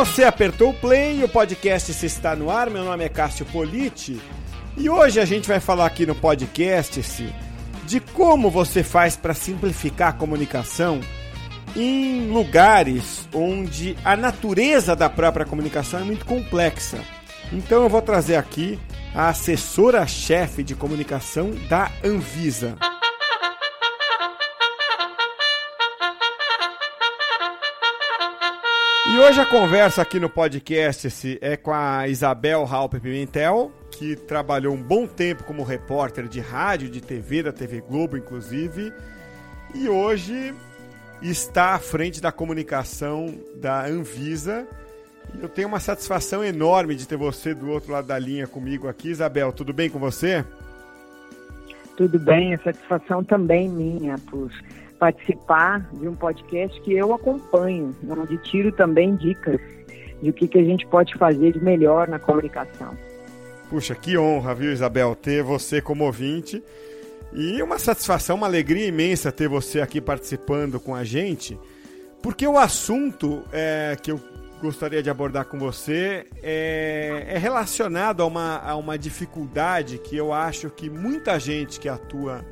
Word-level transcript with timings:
Você 0.00 0.24
apertou 0.24 0.70
o 0.70 0.74
play, 0.74 1.22
o 1.22 1.28
podcast 1.28 1.92
se 1.92 2.06
está 2.06 2.34
no 2.34 2.50
ar. 2.50 2.70
Meu 2.70 2.82
nome 2.82 3.04
é 3.04 3.08
Cássio 3.10 3.44
Politi 3.44 4.18
e 4.74 4.88
hoje 4.88 5.20
a 5.20 5.26
gente 5.26 5.46
vai 5.46 5.60
falar 5.60 5.84
aqui 5.84 6.06
no 6.06 6.14
podcast 6.14 7.02
-se 7.02 7.30
de 7.84 8.00
como 8.00 8.50
você 8.50 8.82
faz 8.82 9.14
para 9.14 9.34
simplificar 9.34 10.08
a 10.08 10.12
comunicação 10.14 11.00
em 11.76 12.30
lugares 12.30 13.28
onde 13.34 13.94
a 14.02 14.16
natureza 14.16 14.96
da 14.96 15.10
própria 15.10 15.44
comunicação 15.44 16.00
é 16.00 16.02
muito 16.02 16.24
complexa. 16.24 16.98
Então 17.52 17.82
eu 17.82 17.88
vou 17.90 18.00
trazer 18.00 18.36
aqui 18.36 18.78
a 19.14 19.28
assessora-chefe 19.28 20.62
de 20.62 20.74
comunicação 20.74 21.50
da 21.68 21.92
Anvisa. 22.02 22.74
E 29.12 29.18
hoje 29.18 29.40
a 29.40 29.44
conversa 29.44 30.02
aqui 30.02 30.20
no 30.20 30.30
podcast 30.30 31.36
é 31.40 31.56
com 31.56 31.72
a 31.72 32.06
Isabel 32.06 32.64
Halpe 32.64 33.00
Pimentel, 33.00 33.72
que 33.90 34.14
trabalhou 34.14 34.72
um 34.72 34.80
bom 34.80 35.04
tempo 35.04 35.42
como 35.42 35.64
repórter 35.64 36.28
de 36.28 36.38
rádio, 36.38 36.88
de 36.88 37.00
TV, 37.00 37.42
da 37.42 37.52
TV 37.52 37.80
Globo, 37.80 38.16
inclusive, 38.16 38.92
e 39.74 39.88
hoje 39.88 40.54
está 41.20 41.74
à 41.74 41.78
frente 41.80 42.20
da 42.20 42.30
comunicação 42.30 43.34
da 43.56 43.84
Anvisa. 43.84 44.64
Eu 45.42 45.48
tenho 45.48 45.66
uma 45.66 45.80
satisfação 45.80 46.44
enorme 46.44 46.94
de 46.94 47.08
ter 47.08 47.16
você 47.16 47.52
do 47.52 47.68
outro 47.68 47.90
lado 47.90 48.06
da 48.06 48.18
linha 48.18 48.46
comigo 48.46 48.86
aqui. 48.86 49.08
Isabel, 49.08 49.52
tudo 49.52 49.72
bem 49.72 49.90
com 49.90 49.98
você? 49.98 50.44
Tudo 51.96 52.16
bem, 52.16 52.54
a 52.54 52.58
satisfação 52.58 53.24
também 53.24 53.68
minha 53.68 54.16
por 54.30 54.52
participar 55.00 55.88
de 55.94 56.06
um 56.06 56.14
podcast 56.14 56.78
que 56.82 56.92
eu 56.92 57.14
acompanho, 57.14 57.96
onde 58.06 58.36
tiro 58.38 58.70
também 58.70 59.16
dicas 59.16 59.58
de 60.22 60.28
o 60.28 60.32
que, 60.32 60.46
que 60.46 60.58
a 60.58 60.62
gente 60.62 60.86
pode 60.86 61.14
fazer 61.14 61.54
de 61.54 61.64
melhor 61.64 62.06
na 62.06 62.18
comunicação. 62.18 62.94
Puxa, 63.70 63.94
que 63.94 64.18
honra, 64.18 64.54
viu, 64.54 64.70
Isabel, 64.70 65.16
ter 65.16 65.42
você 65.42 65.80
como 65.80 66.04
ouvinte. 66.04 66.62
E 67.32 67.62
uma 67.62 67.78
satisfação, 67.78 68.36
uma 68.36 68.46
alegria 68.46 68.86
imensa 68.86 69.32
ter 69.32 69.48
você 69.48 69.80
aqui 69.80 70.00
participando 70.00 70.78
com 70.78 70.94
a 70.94 71.02
gente, 71.02 71.58
porque 72.20 72.46
o 72.46 72.58
assunto 72.58 73.42
é, 73.52 73.96
que 74.02 74.10
eu 74.10 74.20
gostaria 74.60 75.02
de 75.02 75.08
abordar 75.08 75.46
com 75.46 75.58
você 75.58 76.26
é, 76.42 77.24
é 77.28 77.38
relacionado 77.38 78.22
a 78.22 78.26
uma, 78.26 78.58
a 78.58 78.76
uma 78.76 78.98
dificuldade 78.98 79.96
que 79.98 80.16
eu 80.16 80.32
acho 80.32 80.68
que 80.68 80.90
muita 80.90 81.38
gente 81.40 81.80
que 81.80 81.88
atua 81.88 82.44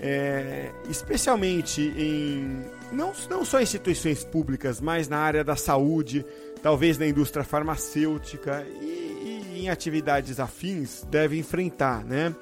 é, 0.00 0.70
especialmente 0.88 1.80
em 1.82 2.64
não, 2.92 3.12
não 3.28 3.44
só 3.44 3.60
instituições 3.60 4.24
públicas, 4.24 4.80
mas 4.80 5.08
na 5.08 5.18
área 5.18 5.44
da 5.44 5.56
saúde, 5.56 6.24
talvez 6.62 6.98
na 6.98 7.06
indústria 7.06 7.44
farmacêutica 7.44 8.66
e, 8.80 9.44
e 9.54 9.62
em 9.62 9.68
atividades 9.68 10.40
afins, 10.40 11.04
deve 11.10 11.38
enfrentar, 11.38 12.04
né? 12.04 12.34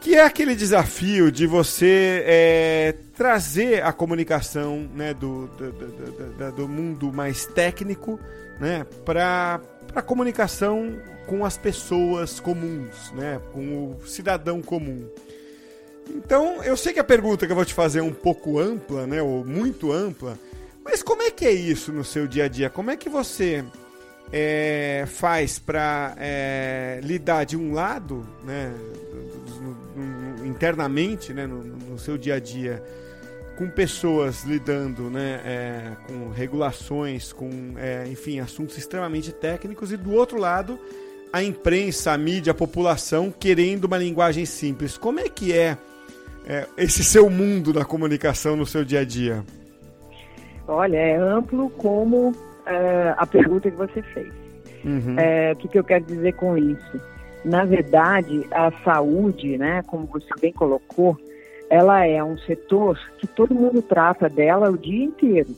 Que 0.00 0.16
é 0.16 0.24
aquele 0.24 0.56
desafio 0.56 1.30
de 1.30 1.46
você 1.46 2.24
é, 2.26 2.94
trazer 3.14 3.84
a 3.84 3.92
comunicação 3.92 4.88
né, 4.96 5.14
do, 5.14 5.46
do, 5.46 5.72
do, 5.72 6.52
do 6.56 6.68
mundo 6.68 7.12
mais 7.12 7.46
técnico 7.46 8.18
né, 8.58 8.84
para 9.04 9.60
a 9.94 10.02
comunicação 10.02 10.96
com 11.26 11.44
as 11.44 11.56
pessoas 11.56 12.40
comuns, 12.40 13.12
né, 13.12 13.40
com 13.52 13.92
o 13.92 14.06
cidadão 14.06 14.60
comum. 14.60 15.08
Então, 16.14 16.62
eu 16.62 16.76
sei 16.76 16.92
que 16.92 17.00
a 17.00 17.04
pergunta 17.04 17.46
que 17.46 17.52
eu 17.52 17.56
vou 17.56 17.64
te 17.64 17.72
fazer 17.72 18.00
é 18.00 18.02
um 18.02 18.12
pouco 18.12 18.58
ampla, 18.58 19.06
né, 19.06 19.22
ou 19.22 19.44
muito 19.44 19.90
ampla, 19.90 20.38
mas 20.84 21.02
como 21.02 21.22
é 21.22 21.30
que 21.30 21.46
é 21.46 21.52
isso 21.52 21.90
no 21.90 22.04
seu 22.04 22.26
dia 22.26 22.44
a 22.44 22.48
dia? 22.48 22.68
Como 22.68 22.90
é 22.90 22.96
que 22.96 23.08
você 23.08 23.64
é, 24.30 25.04
faz 25.06 25.58
para 25.58 26.14
é, 26.18 27.00
lidar 27.02 27.44
de 27.44 27.56
um 27.56 27.72
lado, 27.72 28.26
né, 28.44 28.74
internamente, 30.44 31.32
né, 31.32 31.46
no, 31.46 31.62
no, 31.62 31.98
seu 31.98 32.18
dia 32.18 32.34
a 32.34 32.40
dia, 32.40 32.82
com 33.56 33.70
pessoas 33.70 34.44
lidando, 34.44 35.08
né, 35.08 35.40
é, 35.44 35.92
com 36.06 36.30
regulações, 36.30 37.32
com, 37.32 37.74
é, 37.78 38.06
enfim, 38.08 38.38
assuntos 38.38 38.76
extremamente 38.76 39.32
técnicos, 39.32 39.92
e 39.92 39.96
do 39.96 40.12
outro 40.12 40.38
lado, 40.38 40.78
a 41.32 41.42
imprensa, 41.42 42.12
a 42.12 42.18
mídia, 42.18 42.50
a 42.50 42.54
população 42.54 43.30
querendo 43.30 43.84
uma 43.84 43.96
linguagem 43.96 44.44
simples. 44.44 44.98
Como 44.98 45.18
é 45.18 45.28
que 45.28 45.52
é 45.52 45.78
é, 46.46 46.66
esse 46.76 47.04
seu 47.04 47.30
mundo 47.30 47.72
da 47.72 47.84
comunicação 47.84 48.56
no 48.56 48.66
seu 48.66 48.84
dia 48.84 49.00
a 49.00 49.04
dia? 49.04 49.44
Olha, 50.66 50.96
é 50.96 51.16
amplo 51.16 51.70
como 51.70 52.32
é, 52.66 53.14
a 53.16 53.26
pergunta 53.26 53.70
que 53.70 53.76
você 53.76 54.02
fez. 54.02 54.32
Uhum. 54.84 55.18
É, 55.18 55.52
o 55.52 55.56
que, 55.56 55.68
que 55.68 55.78
eu 55.78 55.84
quero 55.84 56.04
dizer 56.04 56.32
com 56.34 56.56
isso? 56.56 57.00
Na 57.44 57.64
verdade, 57.64 58.46
a 58.50 58.70
saúde, 58.84 59.58
né, 59.58 59.82
como 59.82 60.06
você 60.06 60.28
bem 60.40 60.52
colocou, 60.52 61.16
ela 61.68 62.06
é 62.06 62.22
um 62.22 62.38
setor 62.38 62.98
que 63.18 63.26
todo 63.26 63.54
mundo 63.54 63.82
trata 63.82 64.28
dela 64.28 64.70
o 64.70 64.78
dia 64.78 65.04
inteiro. 65.04 65.50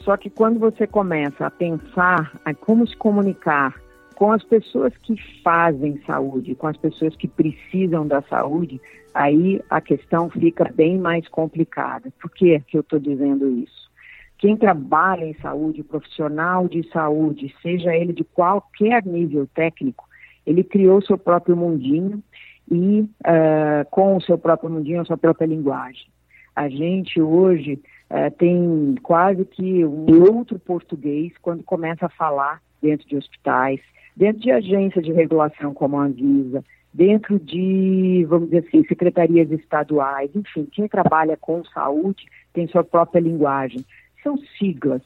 Só 0.00 0.16
que 0.16 0.30
quando 0.30 0.58
você 0.58 0.86
começa 0.86 1.46
a 1.46 1.50
pensar 1.50 2.32
em 2.46 2.54
como 2.54 2.86
se 2.86 2.96
comunicar 2.96 3.74
com 4.16 4.32
as 4.32 4.42
pessoas 4.42 4.96
que 4.96 5.14
fazem 5.42 6.00
saúde, 6.06 6.54
com 6.54 6.66
as 6.66 6.76
pessoas 6.76 7.14
que 7.14 7.28
precisam 7.28 8.08
da 8.08 8.22
saúde, 8.22 8.80
aí 9.14 9.60
a 9.68 9.80
questão 9.80 10.30
fica 10.30 10.64
bem 10.74 10.98
mais 10.98 11.28
complicada. 11.28 12.10
Por 12.20 12.30
que, 12.30 12.58
que 12.60 12.78
eu 12.78 12.80
estou 12.80 12.98
dizendo 12.98 13.46
isso? 13.48 13.90
Quem 14.38 14.56
trabalha 14.56 15.26
em 15.26 15.34
saúde, 15.34 15.82
profissional 15.82 16.66
de 16.66 16.82
saúde, 16.90 17.54
seja 17.62 17.94
ele 17.94 18.14
de 18.14 18.24
qualquer 18.24 19.04
nível 19.04 19.46
técnico, 19.54 20.06
ele 20.46 20.64
criou 20.64 21.02
seu 21.02 21.18
próprio 21.18 21.54
mundinho 21.54 22.22
e 22.70 23.00
uh, 23.00 23.84
com 23.90 24.16
o 24.16 24.20
seu 24.22 24.38
próprio 24.38 24.70
mundinho, 24.70 25.02
a 25.02 25.04
sua 25.04 25.18
própria 25.18 25.46
linguagem. 25.46 26.06
A 26.54 26.70
gente 26.70 27.20
hoje 27.20 27.78
uh, 28.10 28.34
tem 28.38 28.94
quase 29.02 29.44
que 29.44 29.84
um 29.84 30.22
outro 30.32 30.58
português 30.58 31.32
quando 31.42 31.62
começa 31.62 32.06
a 32.06 32.10
falar 32.10 32.62
dentro 32.80 33.06
de 33.06 33.16
hospitais, 33.16 33.80
dentro 34.16 34.40
de 34.40 34.50
agências 34.50 35.04
de 35.04 35.12
regulação 35.12 35.74
como 35.74 35.98
a 35.98 36.04
Anvisa, 36.04 36.64
dentro 36.92 37.38
de, 37.38 38.24
vamos 38.28 38.48
dizer 38.48 38.66
assim, 38.66 38.82
secretarias 38.86 39.50
estaduais, 39.50 40.30
enfim, 40.34 40.66
quem 40.72 40.88
trabalha 40.88 41.36
com 41.36 41.62
saúde 41.66 42.24
tem 42.54 42.66
sua 42.66 42.82
própria 42.82 43.20
linguagem. 43.20 43.84
São 44.22 44.38
siglas, 44.58 45.02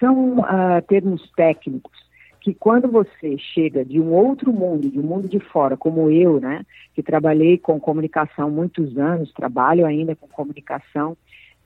são 0.00 0.38
uh, 0.38 0.80
termos 0.88 1.30
técnicos 1.36 2.06
que 2.46 2.54
quando 2.54 2.88
você 2.88 3.36
chega 3.38 3.84
de 3.84 4.00
um 4.00 4.12
outro 4.12 4.52
mundo, 4.52 4.88
de 4.88 5.00
um 5.00 5.02
mundo 5.02 5.28
de 5.28 5.40
fora, 5.40 5.76
como 5.76 6.08
eu, 6.08 6.40
né, 6.40 6.64
que 6.94 7.02
trabalhei 7.02 7.58
com 7.58 7.80
comunicação 7.80 8.48
muitos 8.48 8.96
anos, 8.96 9.32
trabalho 9.32 9.84
ainda 9.84 10.14
com 10.14 10.28
comunicação, 10.28 11.16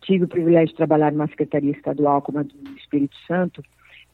tive 0.01 0.25
o 0.25 0.29
privilégio 0.29 0.69
de 0.69 0.77
trabalhar 0.77 1.13
numa 1.13 1.29
secretaria 1.29 1.73
estadual 1.73 2.23
como 2.23 2.39
a 2.39 2.43
do 2.43 2.55
Espírito 2.79 3.15
Santo, 3.29 3.63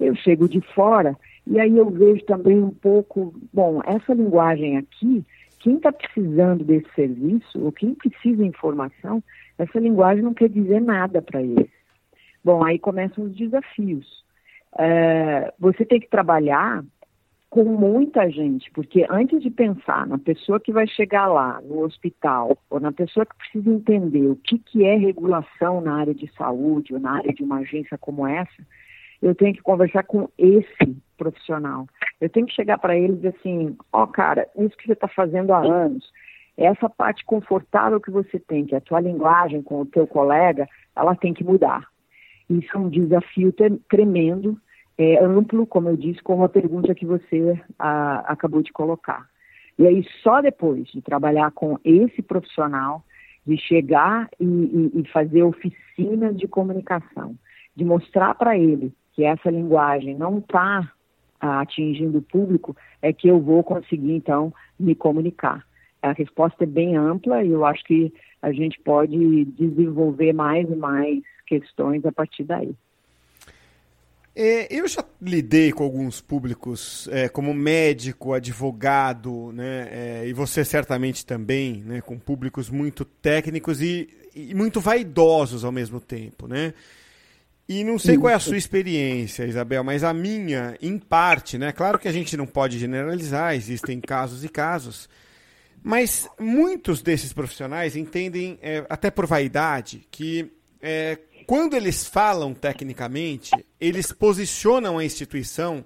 eu 0.01 0.15
chego 0.17 0.49
de 0.49 0.61
fora 0.61 1.17
e 1.47 1.61
aí 1.61 1.77
eu 1.77 1.89
vejo 1.91 2.25
também 2.25 2.59
um 2.59 2.71
pouco, 2.71 3.33
bom, 3.53 3.81
essa 3.85 4.13
linguagem 4.13 4.77
aqui, 4.77 5.25
quem 5.61 5.77
está 5.77 5.93
precisando 5.93 6.65
desse 6.65 6.89
serviço, 6.95 7.63
ou 7.63 7.71
quem 7.71 7.95
precisa 7.95 8.43
de 8.43 8.49
informação, 8.49 9.23
essa 9.57 9.79
linguagem 9.79 10.25
não 10.25 10.35
quer 10.35 10.49
dizer 10.49 10.81
nada 10.81 11.23
para 11.23 11.43
eles. 11.43 11.71
Bom, 12.45 12.65
aí 12.65 12.79
começam 12.79 13.25
os 13.25 13.37
desafios. 13.37 14.25
É, 14.79 15.53
você 15.59 15.85
tem 15.85 16.01
que 16.01 16.09
trabalhar 16.09 16.85
com 17.49 17.65
muita 17.65 18.29
gente, 18.29 18.71
porque 18.73 19.07
antes 19.09 19.41
de 19.41 19.51
pensar 19.51 20.07
na 20.07 20.19
pessoa 20.19 20.61
que 20.61 20.73
vai 20.73 20.87
chegar 20.87 21.27
lá 21.27 21.61
no 21.63 21.85
hospital, 21.85 22.59
ou 22.69 22.81
na 22.81 22.93
pessoa 22.93 23.25
que 23.25 23.37
precisa 23.37 23.71
entender 23.71 24.27
o 24.27 24.37
que, 24.37 24.59
que 24.59 24.85
é 24.85 24.97
regulação 24.97 25.81
na 25.81 25.95
área 25.95 26.15
de 26.15 26.31
saúde 26.37 26.93
ou 26.93 27.01
na 27.01 27.13
área 27.13 27.33
de 27.33 27.43
uma 27.43 27.59
agência 27.59 27.97
como 27.97 28.27
essa, 28.27 28.67
eu 29.21 29.35
tenho 29.35 29.55
que 29.55 29.63
conversar 29.63 30.05
com 30.05 30.29
esse 30.37 30.97
profissional. 31.17 31.87
Eu 32.21 32.29
tenho 32.29 32.47
que 32.47 32.55
chegar 32.55 32.79
para 32.79 32.97
ele 32.97 33.15
e 33.15 33.17
dizer 33.17 33.35
assim, 33.39 33.77
ó 33.93 34.05
oh, 34.05 34.07
cara, 34.07 34.49
isso 34.57 34.77
que 34.77 34.87
você 34.87 34.93
está 34.93 35.09
fazendo 35.09 35.53
há 35.53 35.59
anos, 35.59 36.11
essa 36.57 36.89
parte 36.89 37.25
confortável 37.25 38.01
que 38.01 38.11
você 38.11 38.39
tem, 38.39 38.65
que 38.65 38.75
é 38.75 38.79
a 38.79 38.81
tua 38.81 39.01
linguagem 39.01 39.63
com 39.63 39.83
o 39.83 39.87
teu 39.87 40.07
colega, 40.07 40.69
ela 40.95 41.15
tem 41.15 41.35
que 41.35 41.45
mudar. 41.45 41.87
Isso 42.49 42.69
é 42.75 42.79
um 42.79 42.89
desafio 42.89 43.53
tremendo, 43.89 44.59
é, 44.97 45.23
amplo, 45.23 45.67
como 45.67 45.91
eu 45.91 45.97
disse, 45.97 46.23
como 46.23 46.45
a 46.45 46.49
pergunta 46.49 46.95
que 46.95 47.05
você 47.05 47.61
a, 47.79 48.21
acabou 48.33 48.63
de 48.63 48.73
colocar. 48.73 49.27
E 49.79 49.87
aí, 49.87 50.03
só 50.23 50.41
depois 50.41 50.89
de 50.89 51.03
trabalhar 51.03 51.51
com 51.51 51.79
esse 51.85 52.23
profissional, 52.23 53.05
de 53.47 53.59
chegar 53.59 54.29
e, 54.41 54.45
e, 54.45 55.01
e 55.01 55.09
fazer 55.09 55.43
oficina 55.43 56.33
de 56.33 56.49
comunicação, 56.49 57.37
de 57.77 57.85
mostrar 57.85 58.35
para 58.35 58.57
ele 58.57 58.93
que 59.17 59.25
essa 59.25 59.51
linguagem 59.51 60.15
não 60.15 60.39
está 60.39 60.93
ah, 61.41 61.61
atingindo 61.61 62.19
o 62.19 62.23
público, 62.23 62.77
é 63.01 63.15
que 63.15 63.27
eu 63.27 63.41
vou 63.41 63.65
conseguir, 63.65 64.13
então, 64.13 64.53
me 64.79 64.95
comunicar. 64.95 65.67
A 66.03 66.13
resposta 66.13 66.65
é 66.65 66.67
bem 66.67 66.97
ampla 66.97 67.43
e 67.43 67.51
eu 67.51 67.65
acho 67.65 67.83
que 67.85 68.13
a 68.43 68.53
gente 68.53 68.79
pode 68.81 69.47
desenvolver 69.47 70.35
mais 70.35 70.71
e 70.71 70.77
mais 70.77 71.19
questões 71.47 72.05
a 72.05 72.13
partir 72.13 72.45
daí. 72.45 72.75
É, 74.39 74.69
eu 74.71 74.87
já 74.87 75.03
lidei 75.21 75.73
com 75.73 75.83
alguns 75.83 76.21
públicos 76.21 77.09
é, 77.11 77.27
como 77.27 77.55
médico, 77.55 78.35
advogado, 78.35 79.51
né, 79.53 79.89
é, 79.91 80.29
e 80.29 80.35
você 80.35 80.63
certamente 80.63 81.25
também, 81.25 81.83
né, 81.87 82.03
com 82.03 82.19
públicos 82.19 82.69
muito 82.69 83.03
técnicos 83.03 83.81
e, 83.81 84.11
e, 84.35 84.55
muito 84.55 84.79
vaidosos 84.79 85.65
ao 85.65 85.73
mesmo 85.73 86.01
tempo, 86.01 86.47
né? 86.47 86.75
E 87.69 87.83
não 87.83 87.99
sei 87.99 88.17
qual 88.17 88.31
é 88.31 88.35
a 88.35 88.41
sua 88.41 88.57
experiência, 88.57 89.45
Isabel, 89.45 89.83
mas 89.83 90.05
a 90.05 90.15
minha, 90.15 90.77
em 90.81 90.99
parte, 90.99 91.59
né? 91.59 91.73
Claro 91.73 91.99
que 91.99 92.07
a 92.07 92.13
gente 92.13 92.37
não 92.37 92.47
pode 92.47 92.79
generalizar, 92.79 93.57
existem 93.57 94.01
casos 94.01 94.45
e 94.45 94.49
casos, 94.49 95.09
mas 95.83 96.29
muitos 96.39 97.03
desses 97.03 97.33
profissionais 97.33 97.97
entendem, 97.97 98.57
é, 98.63 98.87
até 98.89 99.11
por 99.11 99.27
vaidade, 99.27 100.07
que 100.13 100.53
é, 100.81 101.19
quando 101.47 101.75
eles 101.75 102.07
falam 102.07 102.55
tecnicamente, 102.55 103.51
eles 103.81 104.13
posicionam 104.13 104.99
a 104.99 105.05
instituição 105.05 105.85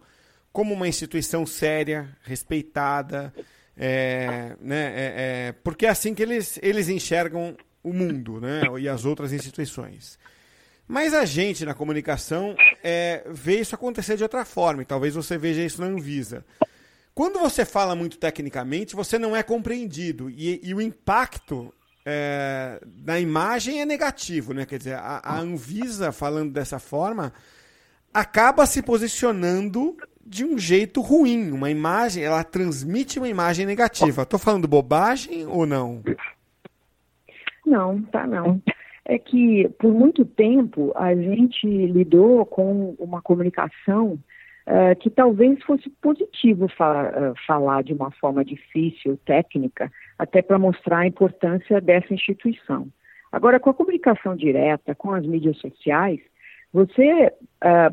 como 0.53 0.75
uma 0.75 0.89
instituição 0.89 1.47
séria, 1.47 2.09
respeitada, 2.23 3.33
é, 3.77 4.57
né, 4.61 4.93
é, 4.95 5.15
é, 5.49 5.53
porque 5.65 5.87
é 5.87 5.89
assim 5.89 6.13
que 6.13 6.23
eles, 6.23 6.59
eles 6.63 6.89
enxergam 6.89 7.57
o 7.83 7.93
mundo 7.93 8.41
né, 8.41 8.63
e 8.79 8.89
as 8.89 9.07
outras 9.07 9.33
instituições. 9.33 10.19
Mas 10.91 11.15
a 11.15 11.25
gente 11.25 11.65
na 11.65 11.73
comunicação 11.73 12.57
é, 12.83 13.23
vê 13.31 13.61
isso 13.61 13.77
acontecer 13.77 14.17
de 14.17 14.25
outra 14.25 14.45
forma, 14.45 14.83
e 14.83 14.85
talvez 14.85 15.15
você 15.15 15.39
veja 15.39 15.63
isso 15.63 15.81
na 15.81 15.87
Anvisa. 15.87 16.45
Quando 17.15 17.39
você 17.39 17.65
fala 17.65 17.95
muito 17.95 18.19
tecnicamente, 18.19 18.97
você 18.97 19.17
não 19.17 19.37
é 19.37 19.41
compreendido, 19.41 20.29
e, 20.29 20.61
e 20.65 20.75
o 20.75 20.81
impacto 20.81 21.73
é, 22.05 22.83
na 23.05 23.21
imagem 23.21 23.81
é 23.81 23.87
negativo, 23.87 24.53
né? 24.53 24.67
Quer 24.67 24.79
dizer, 24.79 24.95
a, 24.95 25.21
a, 25.23 25.39
Anvisa, 25.39 26.11
falando 26.11 26.53
dessa 26.53 26.81
forma, 26.81 27.33
acaba 28.13 28.67
se 28.67 28.83
posicionando 28.83 29.97
de 30.27 30.45
um 30.45 30.59
jeito 30.59 31.01
ruim. 31.01 31.53
Uma 31.53 31.71
imagem, 31.71 32.25
ela 32.25 32.43
transmite 32.43 33.21
uma 33.21 33.29
imagem 33.29 33.65
negativa. 33.65 34.23
Estou 34.23 34.41
falando 34.41 34.67
bobagem 34.67 35.47
ou 35.47 35.65
não? 35.65 36.03
Não, 37.65 38.03
tá 38.03 38.27
não. 38.27 38.61
É 39.11 39.19
que 39.19 39.69
por 39.71 39.93
muito 39.93 40.25
tempo 40.25 40.93
a 40.95 41.13
gente 41.17 41.67
lidou 41.67 42.47
com 42.47 42.95
uma 42.97 43.21
comunicação 43.21 44.13
uh, 44.69 44.95
que 45.01 45.11
talvez 45.11 45.61
fosse 45.65 45.91
positivo 46.01 46.69
fa 46.69 47.11
uh, 47.11 47.35
falar 47.45 47.83
de 47.83 47.93
uma 47.93 48.13
forma 48.13 48.45
difícil, 48.45 49.19
técnica, 49.27 49.91
até 50.17 50.41
para 50.41 50.61
mostrar 50.61 50.99
a 50.99 51.07
importância 51.09 51.81
dessa 51.81 52.15
instituição. 52.15 52.87
Agora, 53.33 53.59
com 53.59 53.71
a 53.71 53.75
comunicação 53.75 54.37
direta, 54.37 54.95
com 54.95 55.13
as 55.13 55.27
mídias 55.27 55.59
sociais, 55.59 56.21
você 56.73 57.33
uh, 57.65 57.93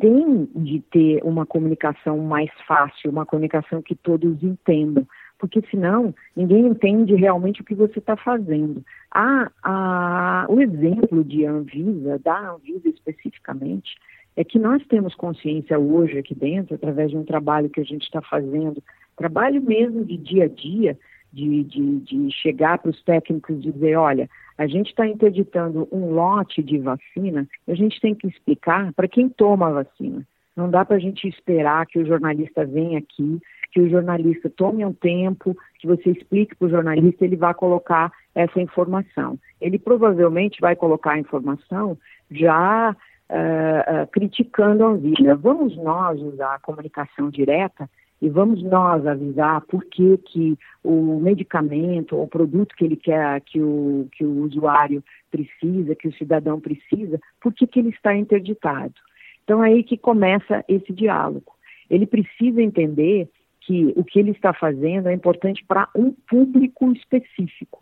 tem 0.00 0.48
de 0.56 0.80
ter 0.90 1.20
uma 1.22 1.46
comunicação 1.46 2.18
mais 2.18 2.50
fácil, 2.66 3.08
uma 3.08 3.24
comunicação 3.24 3.80
que 3.80 3.94
todos 3.94 4.42
entendam, 4.42 5.06
porque 5.40 5.62
senão 5.70 6.14
ninguém 6.36 6.66
entende 6.66 7.14
realmente 7.14 7.62
o 7.62 7.64
que 7.64 7.74
você 7.74 7.98
está 7.98 8.14
fazendo. 8.14 8.84
Ah, 9.10 9.50
ah, 9.64 10.46
o 10.48 10.60
exemplo 10.60 11.24
de 11.24 11.46
Anvisa, 11.46 12.18
da 12.18 12.52
Anvisa 12.52 12.88
especificamente, 12.88 13.96
é 14.36 14.44
que 14.44 14.58
nós 14.58 14.86
temos 14.86 15.14
consciência 15.14 15.78
hoje 15.78 16.18
aqui 16.18 16.34
dentro, 16.34 16.74
através 16.74 17.10
de 17.10 17.16
um 17.16 17.24
trabalho 17.24 17.70
que 17.70 17.80
a 17.80 17.84
gente 17.84 18.02
está 18.02 18.20
fazendo, 18.20 18.82
trabalho 19.16 19.60
mesmo 19.62 20.04
de 20.04 20.16
dia 20.18 20.44
a 20.44 20.48
dia, 20.48 20.96
de, 21.32 21.64
de, 21.64 22.00
de 22.00 22.30
chegar 22.32 22.78
para 22.78 22.90
os 22.90 23.02
técnicos 23.02 23.56
e 23.56 23.72
dizer, 23.72 23.96
olha, 23.96 24.28
a 24.58 24.66
gente 24.66 24.88
está 24.88 25.06
interditando 25.06 25.88
um 25.90 26.12
lote 26.12 26.62
de 26.62 26.78
vacina, 26.78 27.48
a 27.66 27.74
gente 27.74 28.00
tem 28.00 28.14
que 28.14 28.26
explicar 28.26 28.92
para 28.92 29.08
quem 29.08 29.28
toma 29.28 29.68
a 29.68 29.82
vacina. 29.82 30.26
Não 30.56 30.70
dá 30.70 30.84
para 30.84 30.96
a 30.96 31.00
gente 31.00 31.26
esperar 31.26 31.86
que 31.86 31.98
o 31.98 32.06
jornalista 32.06 32.66
venha 32.66 32.98
aqui, 32.98 33.40
que 33.70 33.80
o 33.80 33.88
jornalista 33.88 34.50
tome 34.50 34.84
um 34.84 34.92
tempo, 34.92 35.56
que 35.78 35.86
você 35.86 36.10
explique 36.10 36.54
para 36.56 36.66
o 36.66 36.70
jornalista, 36.70 37.24
ele 37.24 37.36
vai 37.36 37.54
colocar 37.54 38.12
essa 38.34 38.60
informação. 38.60 39.38
Ele 39.60 39.78
provavelmente 39.78 40.60
vai 40.60 40.74
colocar 40.76 41.12
a 41.12 41.18
informação 41.18 41.96
já 42.30 42.90
uh, 43.30 44.02
uh, 44.02 44.06
criticando 44.10 44.84
a 44.84 44.88
Anvisa. 44.88 45.34
Vamos 45.36 45.76
nós 45.76 46.20
usar 46.20 46.54
a 46.54 46.60
comunicação 46.60 47.30
direta 47.30 47.88
e 48.20 48.28
vamos 48.28 48.62
nós 48.62 49.06
avisar 49.06 49.62
por 49.62 49.84
que, 49.84 50.18
que 50.18 50.58
o 50.84 51.18
medicamento 51.20 52.16
ou 52.16 52.24
o 52.24 52.28
produto 52.28 52.74
que 52.76 52.84
ele 52.84 52.96
quer, 52.96 53.40
que 53.40 53.60
o, 53.60 54.06
que 54.12 54.24
o 54.24 54.42
usuário 54.42 55.02
precisa, 55.30 55.94
que 55.94 56.08
o 56.08 56.14
cidadão 56.14 56.60
precisa, 56.60 57.18
por 57.40 57.52
que, 57.54 57.66
que 57.66 57.78
ele 57.78 57.88
está 57.88 58.14
interditado. 58.14 58.94
Então, 59.42 59.64
é 59.64 59.68
aí 59.68 59.82
que 59.82 59.96
começa 59.96 60.62
esse 60.68 60.92
diálogo. 60.92 61.52
Ele 61.88 62.06
precisa 62.06 62.62
entender 62.62 63.28
que 63.60 63.92
o 63.96 64.04
que 64.04 64.18
ele 64.18 64.30
está 64.30 64.52
fazendo 64.52 65.08
é 65.08 65.12
importante 65.12 65.64
para 65.64 65.88
um 65.94 66.12
público 66.12 66.92
específico. 66.92 67.80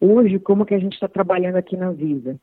Hoje, 0.00 0.38
como 0.38 0.66
que 0.66 0.74
a 0.74 0.78
gente 0.78 0.94
está 0.94 1.08
trabalhando 1.08 1.56
aqui 1.56 1.76
na 1.76 1.90
Visa? 1.90 2.38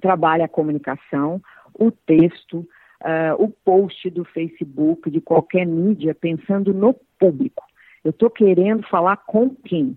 Trabalha 0.00 0.44
a 0.44 0.48
comunicação, 0.48 1.40
o 1.74 1.90
texto, 1.90 2.58
uh, 2.58 3.42
o 3.42 3.48
post 3.48 4.10
do 4.10 4.24
Facebook, 4.24 5.10
de 5.10 5.20
qualquer 5.20 5.66
mídia, 5.66 6.14
pensando 6.14 6.74
no 6.74 6.94
público. 7.18 7.64
Eu 8.04 8.10
estou 8.10 8.30
querendo 8.30 8.82
falar 8.88 9.16
com 9.18 9.50
quem? 9.50 9.96